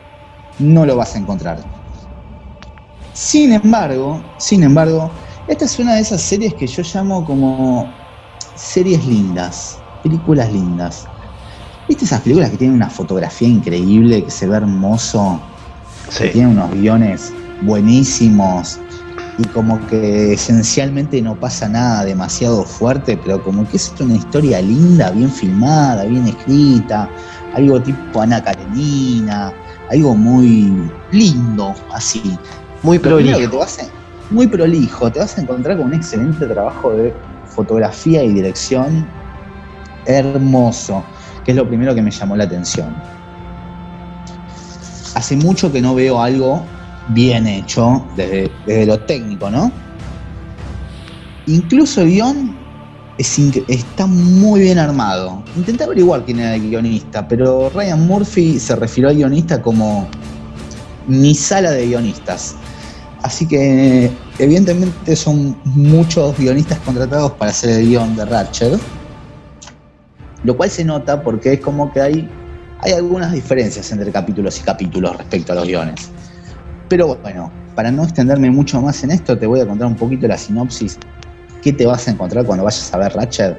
[0.59, 1.63] no lo vas a encontrar.
[3.13, 5.11] Sin embargo, sin embargo,
[5.47, 7.93] esta es una de esas series que yo llamo como
[8.55, 11.07] series lindas, películas lindas.
[11.87, 15.41] ¿Viste esas películas que tienen una fotografía increíble, que se ve hermoso,
[16.05, 16.29] que Sí.
[16.31, 18.79] tienen unos guiones buenísimos
[19.37, 24.61] y como que esencialmente no pasa nada demasiado fuerte, pero como que es una historia
[24.61, 27.09] linda, bien filmada, bien escrita,
[27.55, 29.53] algo tipo Ana Karenina,
[29.89, 32.37] algo muy lindo, así.
[32.83, 33.37] Muy que prolijo.
[33.39, 33.87] te vas a-
[34.29, 37.13] muy prolijo, te vas a encontrar con un excelente trabajo de
[37.45, 39.09] fotografía y dirección
[40.05, 41.05] hermoso,
[41.43, 42.95] que es lo primero que me llamó la atención.
[45.15, 46.65] Hace mucho que no veo algo
[47.13, 49.71] bien hecho desde, desde lo técnico, ¿no?
[51.47, 52.61] Incluso el guion
[53.17, 55.43] está muy bien armado.
[55.55, 60.07] Intenté averiguar quién era el guionista, pero Ryan Murphy se refirió al guionista como
[61.07, 62.55] mi sala de guionistas.
[63.21, 68.79] Así que evidentemente son muchos guionistas contratados para hacer el guion de Ratchet.
[70.43, 72.29] Lo cual se nota porque es como que hay,
[72.79, 76.09] hay algunas diferencias entre capítulos y capítulos respecto a los guiones.
[76.91, 80.27] Pero bueno, para no extenderme mucho más en esto, te voy a contar un poquito
[80.27, 80.99] la sinopsis.
[81.61, 83.57] ¿Qué te vas a encontrar cuando vayas a ver Ratchet?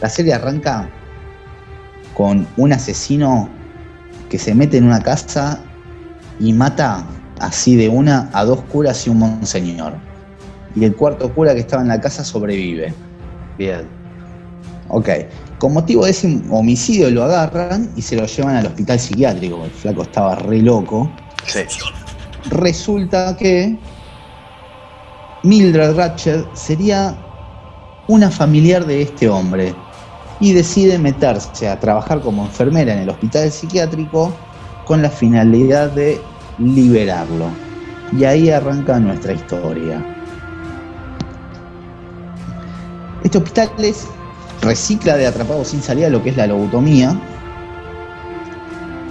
[0.00, 0.88] La serie arranca
[2.14, 3.48] con un asesino
[4.28, 5.58] que se mete en una casa
[6.38, 7.04] y mata
[7.40, 9.94] así de una a dos curas y un monseñor.
[10.76, 12.94] Y el cuarto cura que estaba en la casa sobrevive.
[13.58, 13.88] Bien.
[14.90, 15.08] Ok.
[15.58, 19.64] Con motivo de ese homicidio lo agarran y se lo llevan al hospital psiquiátrico.
[19.64, 21.10] El flaco estaba re loco.
[21.46, 21.62] Sí.
[22.48, 23.78] Resulta que
[25.42, 27.16] Mildred Ratchet sería
[28.08, 29.74] una familiar de este hombre
[30.40, 34.32] y decide meterse a trabajar como enfermera en el hospital psiquiátrico
[34.86, 36.20] con la finalidad de
[36.58, 37.50] liberarlo.
[38.18, 40.04] Y ahí arranca nuestra historia.
[43.22, 44.06] Este hospital es
[44.62, 47.18] recicla de Atrapado sin salida lo que es la lobotomía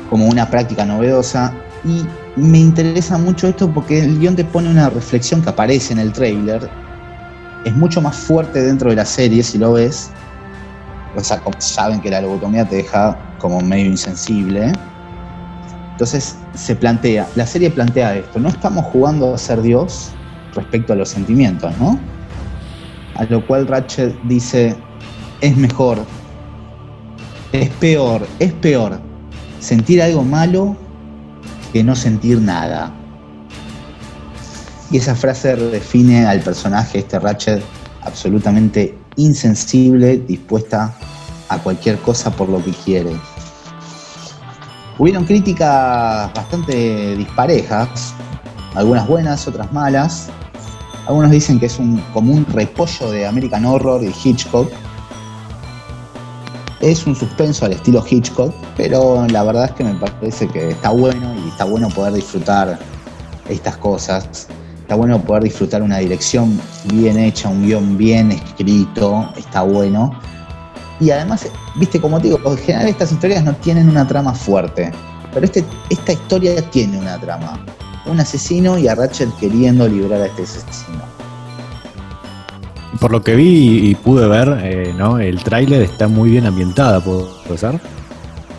[0.09, 1.53] como una práctica novedosa
[1.85, 2.03] y
[2.39, 6.11] me interesa mucho esto porque el guion te pone una reflexión que aparece en el
[6.11, 6.69] trailer
[7.65, 10.11] es mucho más fuerte dentro de la serie si lo ves.
[11.15, 14.71] O sea, saben que la lobotomía te deja como medio insensible.
[15.91, 20.11] Entonces se plantea, la serie plantea esto, no estamos jugando a ser Dios
[20.55, 21.99] respecto a los sentimientos, ¿no?
[23.15, 24.77] A lo cual Ratchet dice,
[25.41, 25.97] es mejor,
[27.51, 29.01] es peor, es peor
[29.59, 30.77] sentir algo malo
[31.71, 32.91] que no sentir nada.
[34.91, 37.63] Y esa frase define al personaje, este Ratchet,
[38.01, 40.93] absolutamente insensible, dispuesta
[41.49, 43.11] a cualquier cosa por lo que quiere.
[44.97, 48.13] Hubieron críticas bastante disparejas,
[48.75, 50.29] algunas buenas, otras malas.
[51.07, 54.71] Algunos dicen que es un, como un repollo de American Horror y Hitchcock.
[56.81, 60.91] Es un suspenso al estilo Hitchcock, pero la verdad es que me parece que está
[60.91, 62.79] bueno y está bueno poder disfrutar
[63.49, 64.47] estas cosas.
[64.81, 70.17] Está bueno poder disfrutar una dirección bien hecha, un guion bien escrito, está bueno.
[71.01, 74.91] Y además, viste, como te digo, en general estas historias no tienen una trama fuerte,
[75.33, 77.59] pero este, esta historia tiene una trama.
[78.05, 81.08] Un asesino y a Ratchet queriendo librar a este asesino.
[82.99, 85.19] Por lo que vi y pude ver, eh, ¿no?
[85.19, 87.79] el tráiler está muy bien ambientada, ¿puedo puede ser?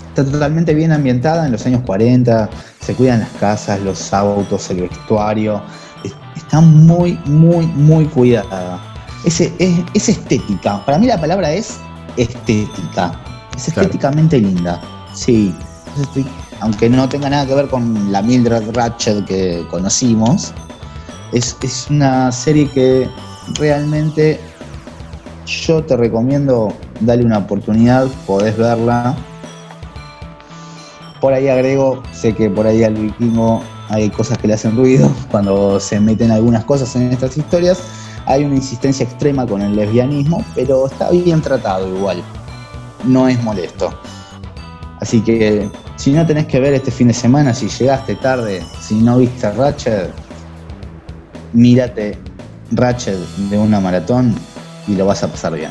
[0.08, 2.48] Está totalmente bien ambientada en los años 40,
[2.80, 5.60] se cuidan las casas, los autos, el vestuario.
[6.04, 8.80] Es- Está muy, muy, muy cuidada.
[9.24, 9.52] Es, es,
[9.94, 10.84] es estética.
[10.84, 11.76] Para mí la palabra es
[12.16, 13.12] estética.
[13.56, 13.82] Es Claro.
[13.82, 14.80] estéticamente linda.
[15.14, 15.54] Sí.
[16.60, 20.52] Aunque no tenga nada que ver con la Mildred Ratchet que conocimos,
[21.32, 23.08] es, es una serie que
[23.58, 24.40] realmente
[25.46, 29.16] yo te recomiendo darle una oportunidad, podés verla.
[31.20, 35.10] Por ahí agrego, sé que por ahí al vikingo hay cosas que le hacen ruido
[35.30, 37.82] cuando se meten algunas cosas en estas historias.
[38.26, 42.22] Hay una insistencia extrema con el lesbianismo, pero está bien tratado igual.
[43.04, 43.92] No es molesto.
[45.00, 48.96] Así que si no tenés que ver este fin de semana, si llegaste tarde, si
[48.96, 50.10] no viste Ratchet,
[51.52, 52.18] mírate
[52.70, 53.18] Ratchet
[53.50, 54.34] de una maratón
[54.86, 55.70] y lo vas a pasar bien.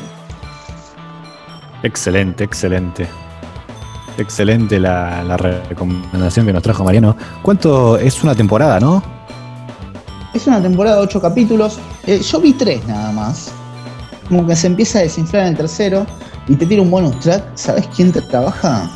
[1.82, 3.06] Excelente, excelente.
[4.18, 7.16] Excelente la, la recomendación que nos trajo Mariano.
[7.42, 9.02] ¿Cuánto es una temporada, no?
[10.34, 11.78] Es una temporada de 8 capítulos.
[12.06, 13.50] Eh, yo vi 3 nada más.
[14.28, 16.06] Como que se empieza a desinflar en el tercero
[16.46, 17.42] y te tira un bonus track.
[17.54, 18.88] ¿Sabes quién te trabaja?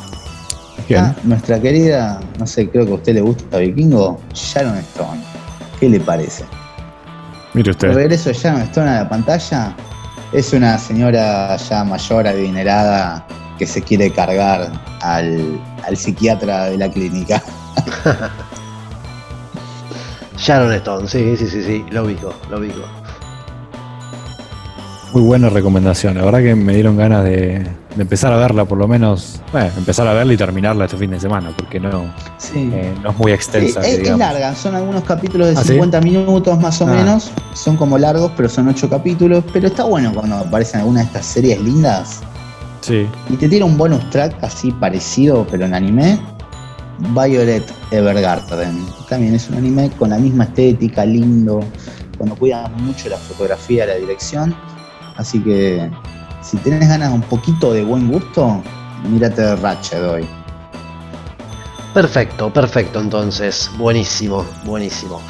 [0.95, 5.19] Ah, nuestra querida, no sé, creo que a usted le gusta Vikingo, Sharon Stone.
[5.79, 6.45] ¿Qué le parece?
[7.55, 7.93] Mire El usted.
[7.93, 9.73] regreso de Sharon Stone a la pantalla
[10.33, 13.25] es una señora ya mayor, adinerada,
[13.57, 14.69] que se quiere cargar
[15.01, 17.41] al, al psiquiatra de la clínica.
[20.37, 22.81] Sharon Stone, sí, sí, sí, sí, lo ubico, lo ubico.
[25.13, 26.15] Muy buena recomendación.
[26.17, 27.59] La verdad que me dieron ganas de,
[27.95, 29.39] de empezar a verla, por lo menos.
[29.53, 32.69] Bueno, empezar a verla y terminarla este fin de semana, porque no, Sí.
[32.73, 33.79] eh, no es muy Sí, extensa.
[33.79, 34.19] es, que es digamos.
[34.19, 35.69] larga, son algunos capítulos de ¿Ah, sí?
[35.73, 36.91] 50 minutos más o Ah.
[36.91, 37.31] menos.
[37.53, 39.43] Son como largos, pero son 8 capítulos.
[39.53, 42.19] Pero está bueno cuando aparecen algunas de estas series lindas.
[42.81, 43.07] Sí.
[43.29, 46.19] Y te tira un bonus track así parecido, pero en anime.
[47.13, 48.85] Violet Evergarden.
[49.09, 51.61] También es un anime con la misma estética, lindo.
[52.17, 54.53] Cuando cuidan mucho la fotografía, la dirección.
[55.17, 55.89] Así que
[56.41, 58.61] si tenés ganas de un poquito de buen gusto,
[59.09, 60.27] mírate Ratchet hoy.
[61.93, 63.71] Perfecto, perfecto, entonces.
[63.77, 65.21] Buenísimo, buenísimo.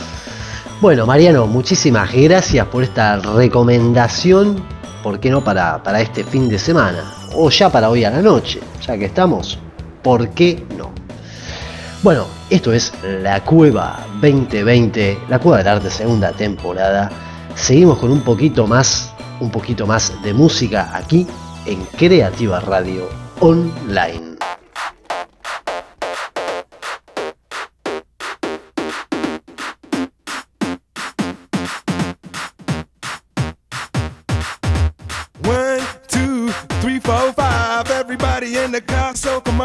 [0.82, 4.62] Bueno, Mariano, muchísimas gracias por esta recomendación.
[5.04, 7.14] ¿Por qué no para, para este fin de semana?
[7.34, 9.60] O ya para hoy a la noche, ya que estamos.
[10.02, 10.92] ¿Por qué no?
[12.04, 17.10] Bueno, esto es La Cueva 2020, La Cueva del Arte segunda temporada.
[17.56, 21.28] Seguimos con un poquito más, un poquito más de música aquí
[21.66, 23.10] en Creativa Radio
[23.40, 24.36] Online.
[35.44, 36.50] One, two,
[36.82, 37.90] three, four, five.
[37.92, 39.65] Everybody in the car, so come on,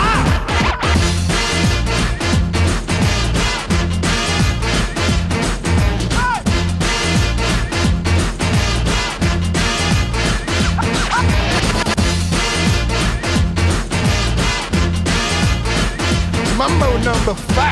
[17.03, 17.70] Number five.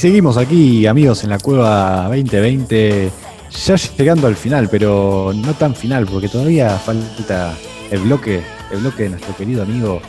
[0.00, 3.10] Seguimos aquí, amigos, en la cueva 2020,
[3.66, 7.52] ya llegando al final, pero no tan final, porque todavía falta
[7.90, 8.40] el bloque,
[8.70, 10.00] el bloque de nuestro querido amigo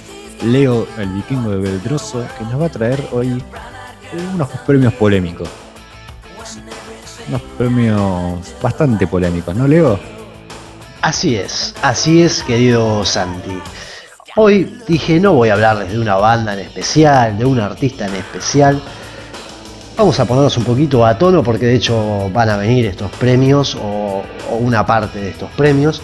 [0.45, 3.43] Leo, el vikingo de Beldroso, que nos va a traer hoy
[4.33, 5.49] unos premios polémicos.
[7.27, 9.99] Unos premios bastante polémicos, ¿no, Leo?
[11.01, 13.59] Así es, así es, querido Santi.
[14.37, 18.15] Hoy dije no voy a hablarles de una banda en especial, de un artista en
[18.15, 18.81] especial.
[20.01, 23.75] Vamos a ponernos un poquito a tono porque de hecho van a venir estos premios
[23.75, 26.01] o, o una parte de estos premios.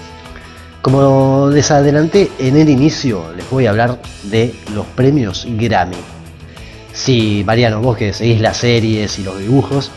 [0.83, 5.95] Como les adelanté en el inicio, les voy a hablar de los premios Grammy.
[6.93, 9.89] Sí, Mariano, vos que seguís las series y los dibujos,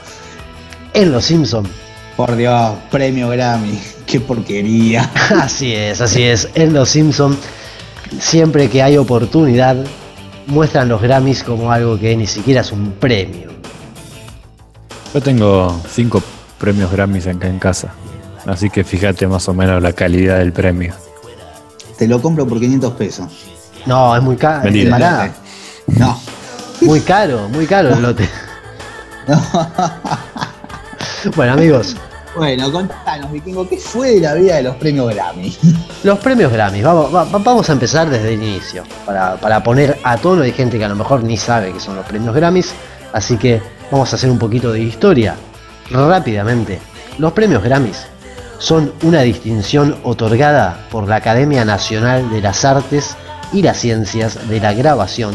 [0.94, 1.68] en Los Simpsons
[2.16, 3.78] Por Dios, premio Grammy.
[4.06, 5.10] Qué porquería.
[5.42, 6.48] Así es, así es.
[6.54, 7.36] En Los Simpson,
[8.18, 9.76] siempre que hay oportunidad,
[10.46, 13.59] muestran los Grammys como algo que ni siquiera es un premio.
[15.14, 16.22] Yo tengo cinco
[16.58, 17.92] premios Grammys acá en casa,
[18.46, 20.94] así que fíjate más o menos la calidad del premio.
[21.98, 23.26] Te lo compro por 500 pesos.
[23.86, 24.64] No, es muy caro.
[24.64, 25.32] Mentira.
[25.88, 26.20] No.
[26.82, 28.28] muy caro, muy caro el lote.
[31.36, 31.96] Bueno, amigos,
[32.34, 35.54] Bueno, contanos, vikingo, ¿qué fue de la vida de los premios Grammy?
[36.02, 39.98] los premios Grammys, vamos, va- va- vamos a empezar desde el inicio, para, para poner
[40.02, 42.72] a tono, hay gente que a lo mejor ni sabe que son los premios Grammys,
[43.12, 43.60] así que
[43.90, 45.36] vamos a hacer un poquito de historia
[45.90, 46.78] rápidamente.
[47.18, 48.06] Los premios Grammys
[48.58, 53.16] son una distinción otorgada por la Academia Nacional de las Artes
[53.52, 55.34] y las Ciencias de la Grabación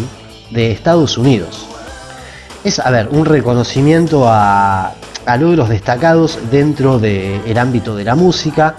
[0.51, 1.67] de Estados Unidos.
[2.63, 4.93] Es, a ver, un reconocimiento a,
[5.39, 8.75] logros destacados dentro del ámbito de la música,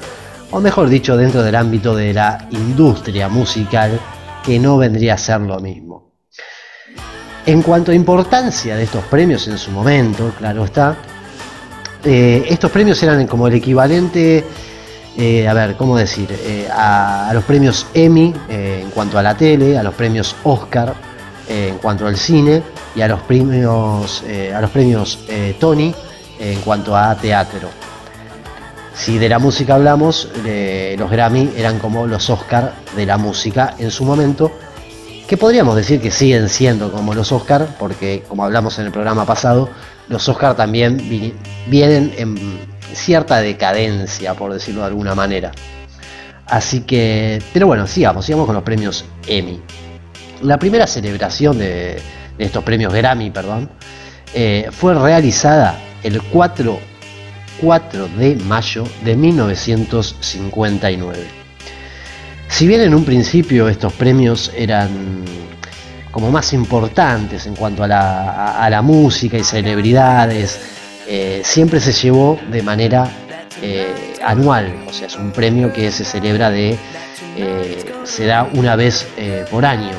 [0.52, 4.00] o mejor dicho, dentro del ámbito de la industria musical,
[4.44, 6.05] que no vendría a ser lo mismo.
[7.46, 10.96] En cuanto a importancia de estos premios en su momento, claro está,
[12.04, 14.44] eh, estos premios eran como el equivalente,
[15.16, 16.28] eh, a ver, ¿cómo decir?
[16.30, 20.92] Eh, a, a los premios Emmy en cuanto a la tele, a los premios Oscar
[21.48, 22.64] en cuanto al cine
[22.96, 25.20] y a los premios, a los premios
[25.60, 25.94] Tony
[26.40, 27.70] en cuanto a teatro.
[28.92, 30.28] Si de la música hablamos,
[30.98, 34.50] los Grammy eran como los Oscar de la música en su momento,
[35.28, 39.26] que podríamos decir que siguen siendo como los Oscar, porque como hablamos en el programa
[39.26, 39.68] pasado,
[40.08, 41.34] los Oscar también vi-
[41.66, 42.36] vienen en
[42.94, 45.50] cierta decadencia, por decirlo de alguna manera.
[46.46, 49.60] Así que, pero bueno, sigamos, sigamos con los premios Emmy.
[50.42, 52.00] La primera celebración de,
[52.38, 53.68] de estos premios Grammy, perdón,
[54.32, 56.78] eh, fue realizada el 4,
[57.60, 61.35] 4 de mayo de 1959.
[62.48, 64.88] Si bien en un principio estos premios eran
[66.10, 70.58] como más importantes en cuanto a la, a- la música y celebridades,
[71.06, 73.06] eh, siempre se llevó de manera
[73.62, 76.78] eh, anual, o sea, es un premio que se celebra de,
[77.36, 79.06] eh, se da una vez
[79.50, 79.92] por año.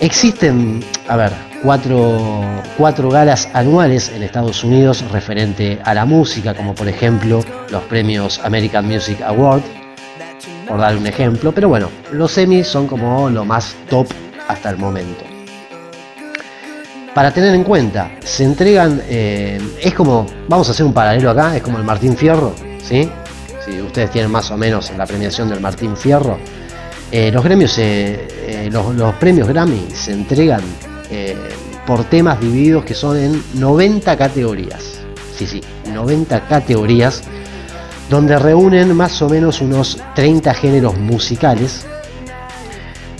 [0.00, 1.32] Existen, a ver,
[1.62, 2.42] cuatro,
[2.76, 8.38] cuatro galas anuales en Estados Unidos referente a la música, como por ejemplo los premios
[8.44, 9.62] American Music Award,
[10.66, 14.06] por dar un ejemplo, pero bueno, los Emmy son como lo más top
[14.48, 15.24] hasta el momento.
[17.14, 21.56] Para tener en cuenta, se entregan, eh, es como, vamos a hacer un paralelo acá,
[21.56, 23.08] es como el Martín Fierro, ¿sí?
[23.64, 26.38] Si ustedes tienen más o menos la premiación del Martín Fierro,
[27.10, 30.60] eh, los, gremios eh, los, premios Grammy se entregan
[31.86, 35.00] por temas divididos que son en 90 categorías.
[35.36, 35.62] Sí, sí,
[35.92, 37.22] 90 categorías
[38.08, 41.86] donde reúnen más o menos unos 30 géneros musicales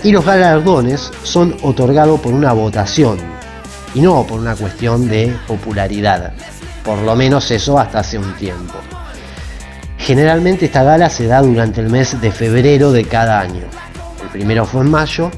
[0.03, 3.19] y los galardones son otorgados por una votación
[3.95, 6.33] y no por una cuestión de popularidad.
[6.85, 8.75] Por lo menos eso hasta hace un tiempo.
[9.99, 13.65] Generalmente esta gala se da durante el mes de febrero de cada año.
[14.23, 15.31] El primero fue en mayo,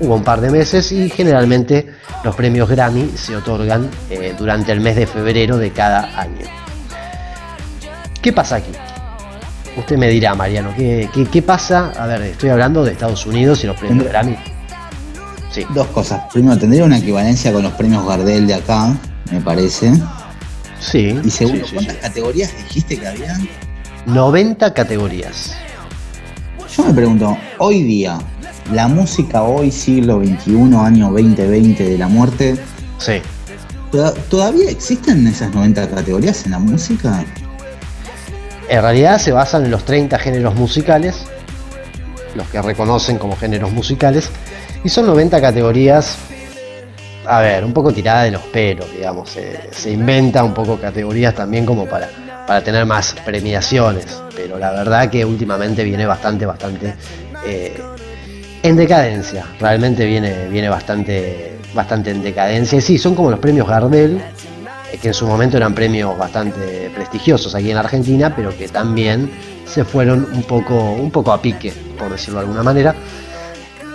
[0.00, 1.86] hubo un par de meses y generalmente
[2.24, 6.61] los premios Grammy se otorgan eh, durante el mes de febrero de cada año.
[8.22, 8.70] ¿Qué pasa aquí?
[9.76, 11.92] Usted me dirá, Mariano, ¿qué, qué, qué pasa?
[11.98, 14.36] A ver, estoy hablando de Estados Unidos y los premios Grammy.
[15.50, 15.66] Sí.
[15.74, 16.22] Dos cosas.
[16.32, 18.94] Primero, tendría una equivalencia con los premios Gardel de acá,
[19.30, 19.92] me parece.
[20.80, 21.18] Sí.
[21.24, 22.00] Y segundo, sí, sí, ¿cuántas sí.
[22.02, 23.48] categorías dijiste que habían?
[24.06, 25.54] 90 categorías.
[26.76, 28.18] Yo me pregunto, hoy día,
[28.72, 32.56] la música hoy, siglo XXI, año 2020 de la muerte,
[32.98, 33.14] Sí.
[33.90, 37.24] ¿toda- ¿todavía existen esas 90 categorías en la música?
[38.72, 41.26] En realidad se basan en los 30 géneros musicales,
[42.34, 44.30] los que reconocen como géneros musicales,
[44.82, 46.16] y son 90 categorías,
[47.26, 51.66] a ver, un poco tirada de los pelos, digamos, se, inventa un poco categorías también
[51.66, 52.08] como para,
[52.46, 56.94] para tener más premiaciones, pero la verdad que últimamente viene bastante, bastante
[57.44, 57.78] eh,
[58.62, 63.68] en decadencia, realmente viene, viene bastante, bastante en decadencia, y sí, son como los premios
[63.68, 64.18] Gardel,
[65.00, 69.30] que en su momento eran premios bastante prestigiosos aquí en Argentina, pero que también
[69.66, 72.94] se fueron un poco, un poco a pique, por decirlo de alguna manera.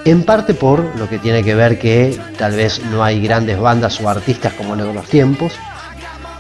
[0.06, 4.00] En parte por lo que tiene que ver que tal vez no hay grandes bandas
[4.00, 5.54] o artistas como en otros tiempos.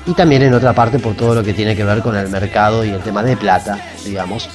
[0.05, 2.85] Y también en otra parte por todo lo que tiene que ver con el mercado
[2.85, 4.49] y el tema de plata, digamos,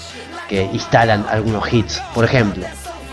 [0.49, 2.01] que instalan algunos hits.
[2.15, 2.65] Por ejemplo,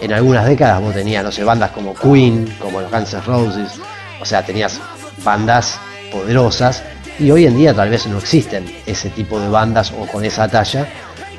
[0.02, 3.74] en algunas décadas vos tenías, no sé, bandas como Queen, como los Guns Roses,
[4.22, 4.80] o sea, tenías
[5.24, 5.80] bandas
[6.12, 6.84] poderosas
[7.20, 10.48] y hoy en día tal vez no existen ese tipo de bandas o con esa
[10.48, 10.88] talla,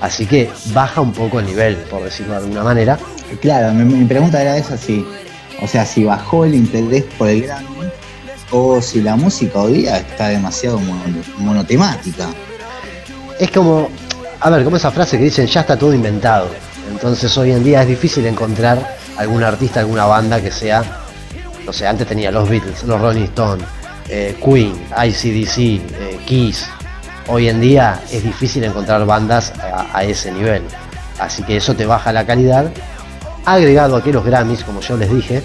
[0.00, 2.98] así que baja un poco el nivel, por decirlo de alguna manera.
[3.40, 5.06] Claro, mi, mi pregunta era esa, si,
[5.62, 7.66] o sea, si bajó el interés por el Grammy
[8.50, 12.28] o si la música hoy día está demasiado mono- monotemática.
[13.38, 13.88] Es como,
[14.40, 16.48] a ver, como esa frase que dicen ya está todo inventado.
[16.90, 20.82] Entonces hoy en día es difícil encontrar algún artista, alguna banda que sea,
[21.64, 23.64] no sé, antes tenía los Beatles, los Rolling Stones,
[24.11, 26.66] eh, Queen, ICDC, eh, Kiss.
[27.28, 30.62] Hoy en día es difícil encontrar bandas a, a ese nivel.
[31.18, 32.70] Así que eso te baja la calidad.
[33.44, 35.42] Agregado a que los Grammys, como yo les dije,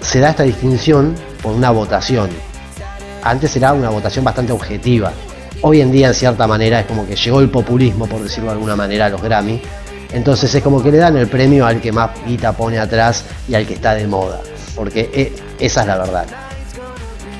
[0.00, 2.30] se da esta distinción por una votación.
[3.22, 5.12] Antes era una votación bastante objetiva.
[5.62, 8.56] Hoy en día, en cierta manera, es como que llegó el populismo, por decirlo de
[8.56, 9.62] alguna manera, a los Grammy.
[10.12, 13.54] Entonces es como que le dan el premio al que más guita pone atrás y
[13.54, 14.40] al que está de moda.
[14.76, 16.43] Porque eh, esa es la verdad.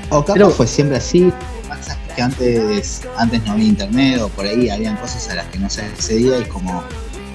[0.09, 1.31] O capaz Pero- fue siempre así.
[1.67, 5.59] Pasa que antes, antes no había internet o por ahí habían cosas a las que
[5.59, 6.83] no se accedía y como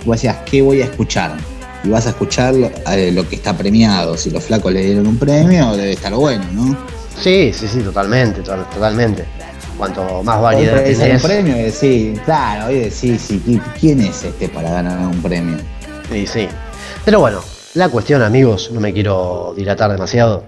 [0.04, 1.36] vos decías, ¿qué voy a escuchar?
[1.84, 4.16] Y vas a escuchar lo, eh, lo que está premiado.
[4.16, 6.76] Si los flacos le dieron un premio, debe estar bueno, ¿no?
[7.20, 9.24] Sí, sí, sí, totalmente, to- totalmente.
[9.76, 14.22] Cuanto más variedad un tenés, premio y decir, claro, hoy decís, sí, ¿qui- ¿quién es
[14.24, 15.56] este para ganar un premio?
[16.12, 16.48] Sí, sí.
[17.04, 17.40] Pero bueno,
[17.74, 20.44] la cuestión, amigos, no me quiero dilatar demasiado.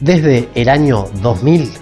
[0.00, 1.72] Desde el año 2000,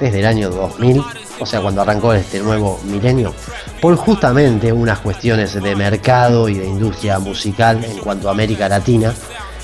[0.00, 1.00] desde el año 2000,
[1.38, 3.32] o sea, cuando arrancó este nuevo milenio,
[3.80, 9.14] por justamente unas cuestiones de mercado y de industria musical en cuanto a América Latina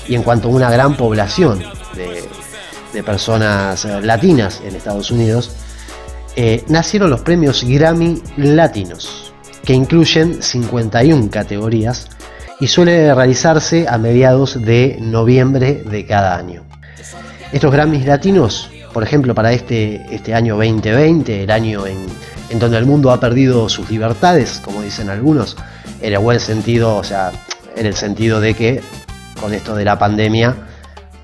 [0.07, 1.61] y en cuanto a una gran población
[1.95, 2.23] de,
[3.03, 5.51] personas eh, latinas en Estados Unidos,
[6.37, 9.33] eh, nacieron los premios Grammy Latinos,
[9.65, 12.07] que incluyen 51 categorías
[12.61, 16.63] y suele realizarse a mediados de noviembre de cada año.
[17.55, 22.05] Estos Grammys latinos, por ejemplo, para este, este año 2020, el año en,
[22.49, 25.55] en donde el mundo ha perdido sus libertades, como dicen algunos,
[26.01, 27.31] en el buen sentido, o sea,
[27.77, 28.81] en el sentido de que
[29.39, 30.53] con esto de la pandemia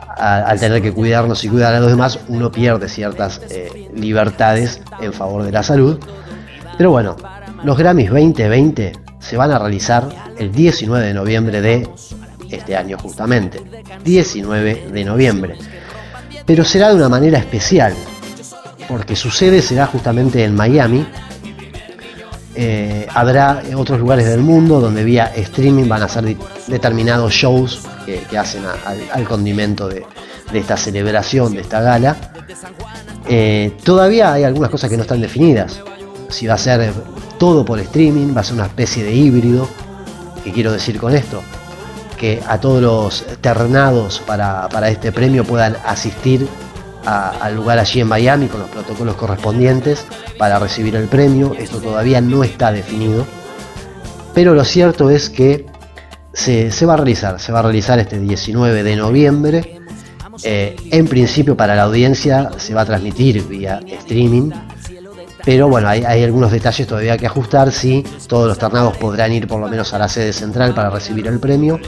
[0.08, 5.12] al tener que cuidarnos y cuidar a los demás, uno pierde ciertas eh, libertades en
[5.12, 6.00] favor de la salud.
[6.78, 7.18] Pero bueno,
[7.66, 10.08] los Grammys 2020 se van a realizar
[10.38, 11.90] el 19 de noviembre de
[12.50, 13.62] este año justamente.
[14.06, 15.58] 19 de noviembre.
[16.52, 17.94] Pero será de una manera especial,
[18.90, 21.08] porque su sede será justamente en Miami.
[22.56, 26.36] Eh, habrá otros lugares del mundo donde vía streaming van a ser
[26.68, 28.64] determinados shows que, hacen
[29.14, 30.06] al, condimento de,
[30.54, 32.18] esta celebración, de esta gala.
[33.30, 35.80] Eh, todavía hay algunas cosas que no están definidas.
[36.28, 36.92] Si va a ser
[37.40, 39.70] todo por streaming, va a ser una especie de híbrido.
[40.44, 41.42] ¿Qué quiero decir con esto?
[42.22, 46.48] Que a todos los ternados para, para este premio puedan asistir
[47.06, 50.06] al lugar allí en Miami con los protocolos correspondientes
[50.38, 51.56] para recibir el premio.
[51.58, 53.26] Esto todavía no está definido.
[54.34, 55.66] Pero lo cierto es que
[56.34, 59.80] se, se va a realizar, se va a realizar este 19 de noviembre.
[60.44, 64.52] Eh, en principio para la audiencia se va a transmitir vía streaming.
[65.44, 69.48] Pero bueno, hay, hay algunos detalles todavía que ajustar si todos los ternados podrán ir
[69.48, 71.80] por lo menos a la sede central para recibir el premio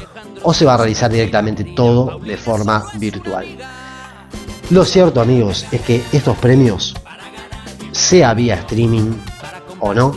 [0.44, 3.46] o se va a realizar directamente todo de forma virtual.
[4.70, 6.96] Lo cierto amigos es que estos premios,
[7.92, 9.12] sea vía streaming
[9.80, 10.16] o no,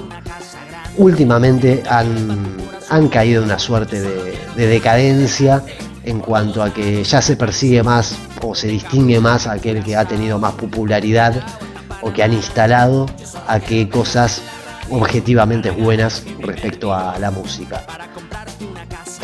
[0.97, 2.57] últimamente han,
[2.89, 5.63] han caído en una suerte de, de decadencia
[6.05, 9.97] en cuanto a que ya se persigue más o se distingue más a aquel que
[9.97, 11.45] ha tenido más popularidad
[12.01, 13.07] o que han instalado
[13.49, 14.41] a que cosas
[14.91, 17.85] objetivamente buenas respecto a la música.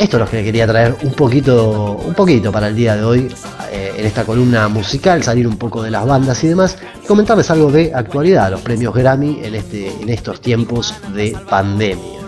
[0.03, 3.33] Esto es lo que quería traer un poquito, un poquito para el día de hoy
[3.71, 7.49] eh, en esta columna musical, salir un poco de las bandas y demás, y comentarles
[7.49, 12.19] algo de actualidad, los premios Grammy en, este, en estos tiempos de pandemia.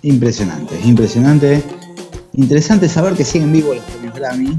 [0.00, 1.62] Impresionante, impresionante.
[2.32, 4.58] Interesante saber que siguen vivos los premios Grammy.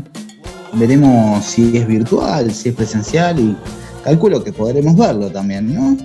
[0.73, 3.57] Veremos si es virtual, si es presencial y
[4.03, 5.97] calculo que podremos verlo también, ¿no?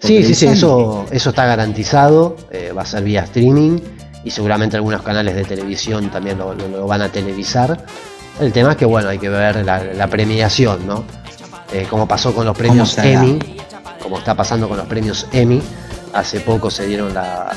[0.00, 3.78] Sí, sí, sí, eso, eso está garantizado, eh, va a ser vía streaming
[4.24, 7.84] y seguramente algunos canales de televisión también lo, lo- lo van a televisar.
[8.40, 11.04] El tema es que, bueno, hay que ver la, la premiación, ¿no?
[11.72, 12.94] Eh, como pasó con los premios?
[13.24, 13.38] Emmy,
[14.02, 15.62] como está pasando con los premios Emmy,
[16.12, 17.52] hace poco se dieron la-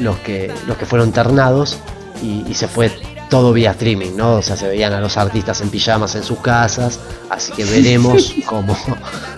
[0.00, 1.78] los, que, los que fueron ternados
[2.22, 2.90] y, y se fue
[3.28, 4.36] todo vía streaming, ¿no?
[4.36, 6.98] O sea, se veían a los artistas en pijamas en sus casas,
[7.30, 8.76] así que veremos cómo,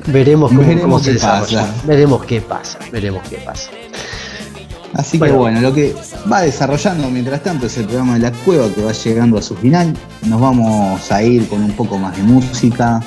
[0.07, 1.67] veremos cómo, Veremos cómo se desarrolla.
[1.85, 3.71] Veremos qué pasa, veremos qué pasa.
[4.95, 5.35] Así Bueno.
[5.35, 5.95] que bueno, lo que
[6.31, 9.57] va desarrollando mientras tanto es el programa de la cueva que va llegando a su
[9.57, 9.97] final.
[10.27, 13.01] Nos vamos a ir con un poco más de música.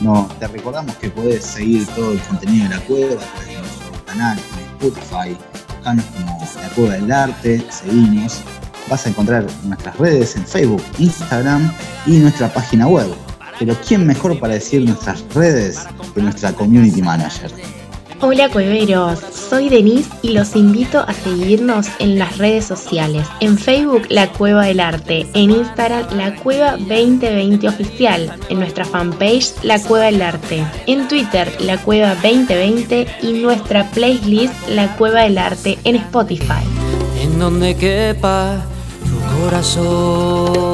[0.00, 3.56] No, te recordamos que podés seguir todo el contenido de la cueva a través de
[3.58, 5.36] nuestro canal en Spotify.
[5.76, 8.40] Buscanos como La Cueva del Arte, seguimos.
[8.90, 11.72] Vas a encontrar nuestras redes en Facebook, Instagram
[12.06, 13.08] y nuestra página web.
[13.58, 15.80] Pero ¿quién mejor para decir nuestras redes
[16.14, 17.50] que nuestra community manager?
[18.26, 23.26] Hola cueveros, soy Denise y los invito a seguirnos en las redes sociales.
[23.40, 29.52] En Facebook La Cueva del Arte, en Instagram La Cueva 2020 Oficial, en nuestra fanpage
[29.62, 35.36] La Cueva del Arte, en Twitter La Cueva 2020 y nuestra playlist La Cueva del
[35.36, 36.64] Arte en Spotify.
[37.20, 38.64] en donde quepa
[39.02, 40.73] tu corazón.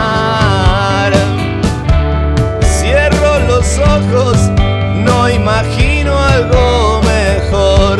[5.41, 7.97] Imagino algo mejor.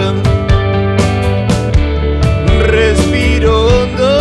[2.67, 4.11] Respiro hondo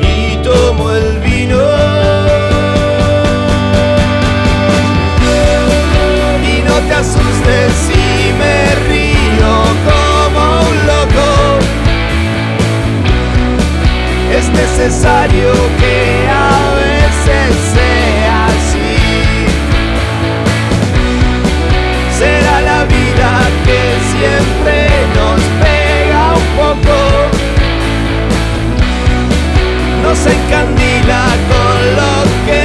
[0.00, 1.60] y tomo el vino.
[6.52, 8.56] Y no te asustes si me
[8.88, 9.52] río
[9.88, 11.28] como un loco.
[14.38, 17.73] Es necesario que a veces
[26.72, 26.98] poco.
[30.02, 32.14] Nos encandila con lo
[32.46, 32.63] que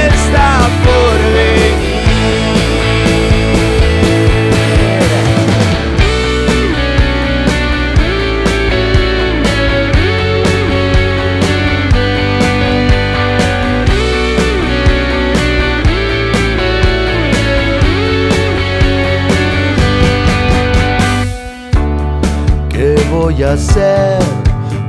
[23.32, 24.18] voy a hacer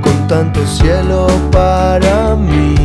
[0.01, 2.80] con tanto cielo para mí?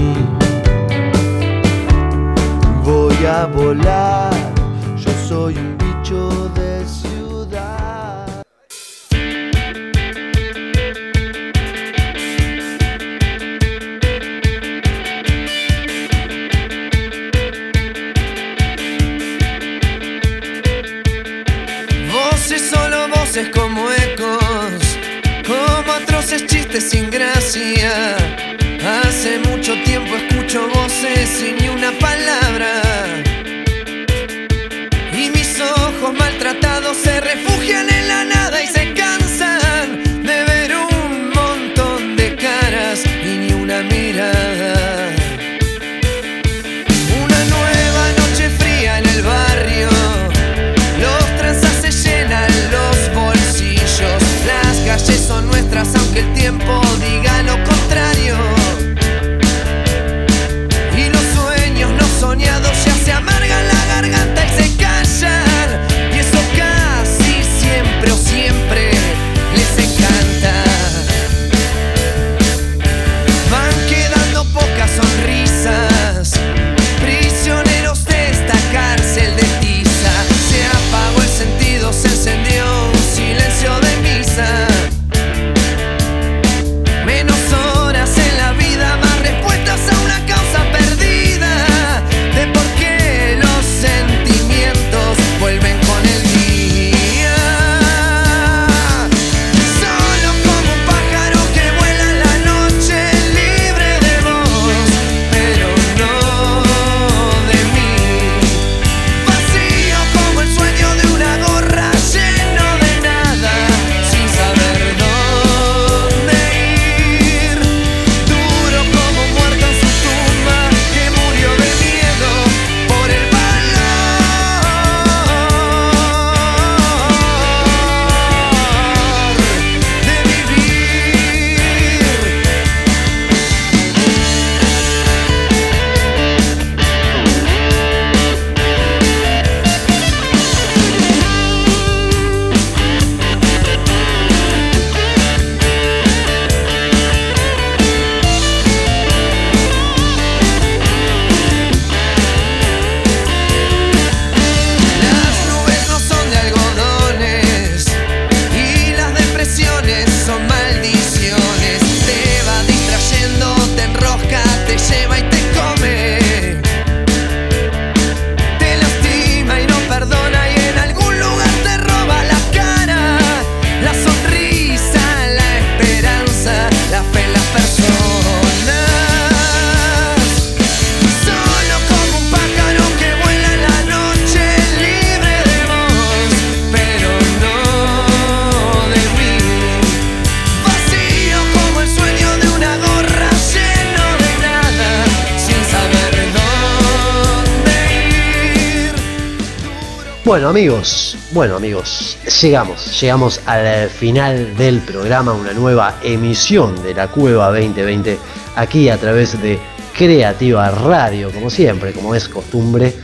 [200.47, 207.09] Bueno amigos, bueno amigos, llegamos, llegamos al final del programa, una nueva emisión de la
[207.09, 208.17] Cueva 2020,
[208.55, 209.59] aquí a través de
[209.93, 212.95] Creativa Radio, como siempre, como es costumbre,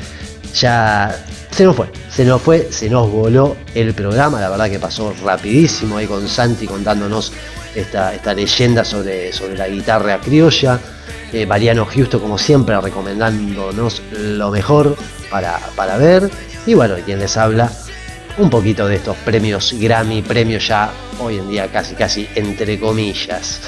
[0.55, 1.20] ya
[1.51, 5.12] se nos fue, se nos fue, se nos voló el programa, la verdad que pasó
[5.24, 7.32] rapidísimo ahí con Santi contándonos
[7.74, 10.78] esta, leyenda sobre, sobre la guitarra criolla,
[11.32, 14.97] eh, Mariano Justo como siempre recomendándonos lo mejor
[15.28, 16.30] para, para ver,
[16.66, 17.70] y bueno, quien les habla,
[18.38, 20.90] un poquito de estos premios Grammy, premios ya
[21.20, 23.60] hoy en día casi casi entre comillas.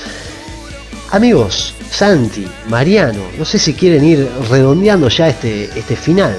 [1.10, 6.36] Amigos, Santi, Mariano, no sé si quieren ir redondeando ya este, este final.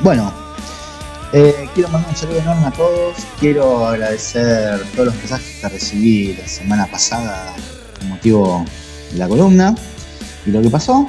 [0.00, 0.32] Bueno,
[1.32, 3.16] eh, quiero mandar un saludo enorme a todos.
[3.38, 7.54] Quiero agradecer todos los mensajes que recibí la semana pasada
[7.98, 8.64] con motivo
[9.12, 9.74] de la columna
[10.44, 11.06] y lo que pasó.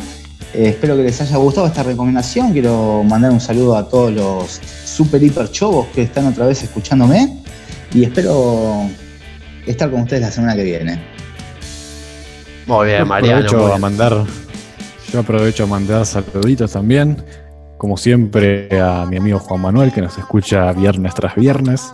[0.53, 2.51] Eh, espero que les haya gustado esta recomendación.
[2.51, 7.37] Quiero mandar un saludo a todos los super hiper chovos que están otra vez escuchándome
[7.93, 8.89] y espero
[9.65, 11.01] estar con ustedes la semana que viene.
[12.67, 13.39] Muy bien, Mariano.
[13.39, 14.25] Aprovecho muy a mandar
[15.11, 17.17] Yo aprovecho a mandar saluditos también,
[17.77, 21.93] como siempre, a mi amigo Juan Manuel, que nos escucha viernes tras viernes,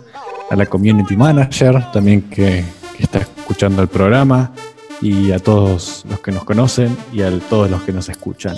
[0.50, 2.64] a la community manager también que,
[2.96, 4.52] que está escuchando el programa,
[5.00, 8.56] y a todos los que nos conocen y a todos los que nos escuchan.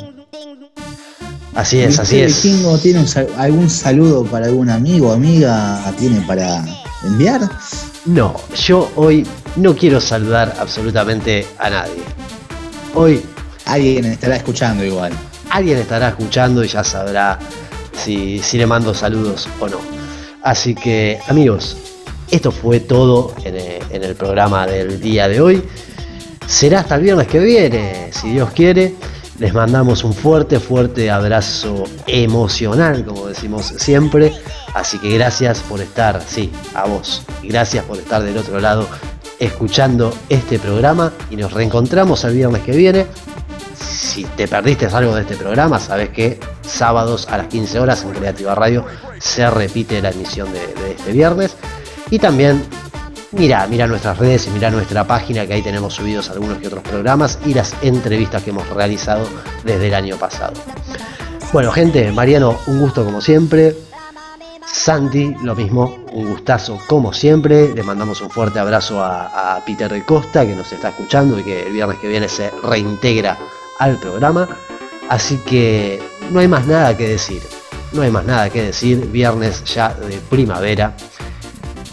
[1.55, 2.41] Así es, así ¿El es.
[2.41, 5.83] Kingo tiene un sal- algún saludo para algún amigo o amiga?
[5.99, 6.65] ¿Tiene para
[7.05, 7.41] enviar?
[8.07, 8.35] No,
[8.67, 9.27] yo hoy
[9.57, 12.03] no quiero saludar absolutamente a nadie.
[12.95, 13.21] Hoy
[13.67, 15.13] Alguien estará escuchando igual.
[15.51, 17.39] alguien estará escuchando y ya sabrá
[17.93, 19.79] si, si le mando saludos o no.
[20.43, 21.77] Así que amigos,
[22.31, 25.63] esto fue todo en el, en el programa del día de hoy.
[26.51, 28.93] Será hasta el viernes que viene, si Dios quiere.
[29.39, 34.33] Les mandamos un fuerte, fuerte abrazo emocional, como decimos siempre.
[34.75, 37.23] Así que gracias por estar, sí, a vos.
[37.45, 38.89] Gracias por estar del otro lado
[39.39, 41.13] escuchando este programa.
[41.31, 43.07] Y nos reencontramos el viernes que viene
[43.81, 48.11] si te perdiste algo de este programa, sabes que sábados a las 15 horas en
[48.11, 48.85] Creativa Radio
[49.21, 51.55] se repite la emisión de, de este viernes.
[52.11, 52.61] Y también
[53.33, 56.83] mira, mira nuestras redes y mira nuestra página que ahí tenemos subidos algunos que otros
[56.83, 59.27] programas y las entrevistas que hemos realizado
[59.65, 60.55] desde el año pasado.
[61.53, 63.77] Bueno, gente, Mariano, un gusto como siempre.
[64.73, 67.75] Santi, lo mismo, un gustazo como siempre.
[67.75, 71.67] Le mandamos un fuerte abrazo a, Peter de Costa que nos está escuchando y que
[71.67, 73.37] el viernes que viene se reintegra
[73.79, 74.49] al programa.
[75.09, 76.01] Así que
[76.31, 77.43] no hay más nada que decir.
[77.93, 79.07] No hay más nada que decir.
[79.11, 80.95] Viernes ya de primavera.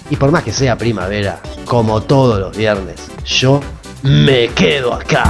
[0.09, 2.95] Y por más que sea primavera, como todos los viernes,
[3.25, 3.59] yo
[4.03, 5.25] me quedo acá.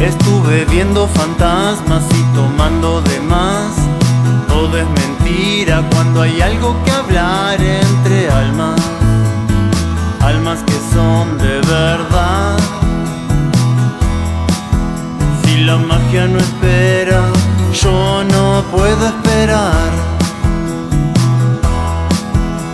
[0.00, 3.74] Estuve viendo fantasmas y tomando de más.
[4.46, 8.80] Todo es mentira cuando hay algo que hablar entre almas.
[10.20, 12.58] Almas que son de verdad.
[15.42, 17.32] Si la magia no espera,
[17.72, 19.90] yo no puedo esperar.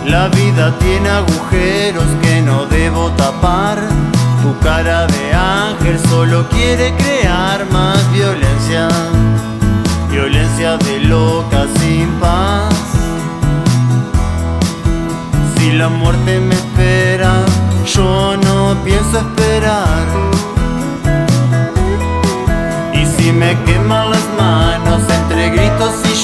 [0.05, 3.77] La vida tiene agujeros que no debo tapar.
[4.41, 8.87] Tu cara de ángel solo quiere crear más violencia.
[10.11, 12.73] Violencia de loca sin paz.
[15.57, 17.33] Si la muerte me espera,
[17.85, 20.05] yo no pienso esperar.
[22.93, 23.79] Y si me entre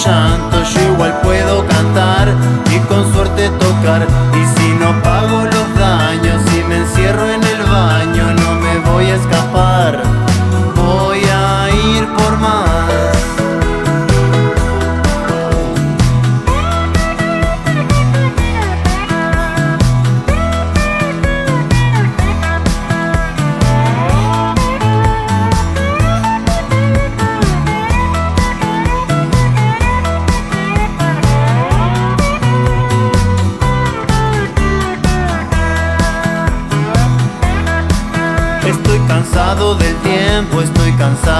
[0.06, 2.34] llantos, yo igual puedo cantar
[2.74, 4.08] y con suerte tocar.
[4.34, 9.06] Y si no pago los daños y me encierro en el baño, no me voy
[9.06, 9.41] a escapar.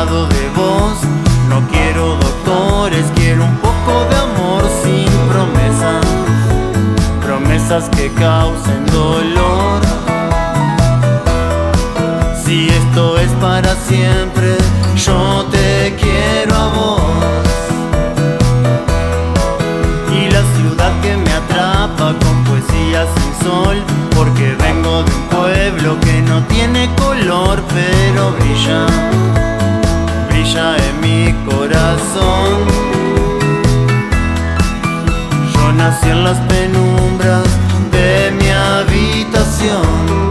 [0.06, 0.98] De vos.
[1.48, 6.04] No quiero doctores, quiero un poco de amor sin promesas.
[7.24, 9.80] Promesas que causen dolor.
[12.44, 14.58] Si esto es para siempre,
[14.96, 17.02] yo te quiero a vos.
[20.12, 23.78] Y la ciudad que me atrapa con poesía sin sol,
[24.16, 28.88] porque vengo de un pueblo que no tiene color, pero brilla
[36.04, 37.48] En las penumbras
[37.92, 40.30] de mi habitación.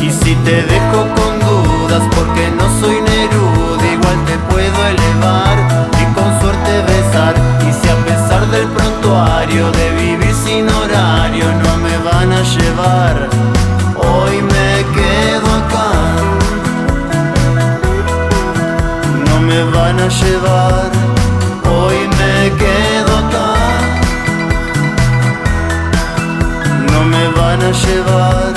[0.00, 5.56] Y si te dejo con dudas porque no soy Neruda, igual te puedo elevar
[6.00, 7.34] y con suerte besar.
[7.68, 13.28] Y si a pesar del prontuario de vivir sin horario no me van a llevar,
[13.96, 15.90] hoy me quedo acá.
[19.30, 20.95] No me van a llevar
[22.56, 23.54] quedo acá.
[26.92, 28.55] No me van a llevar.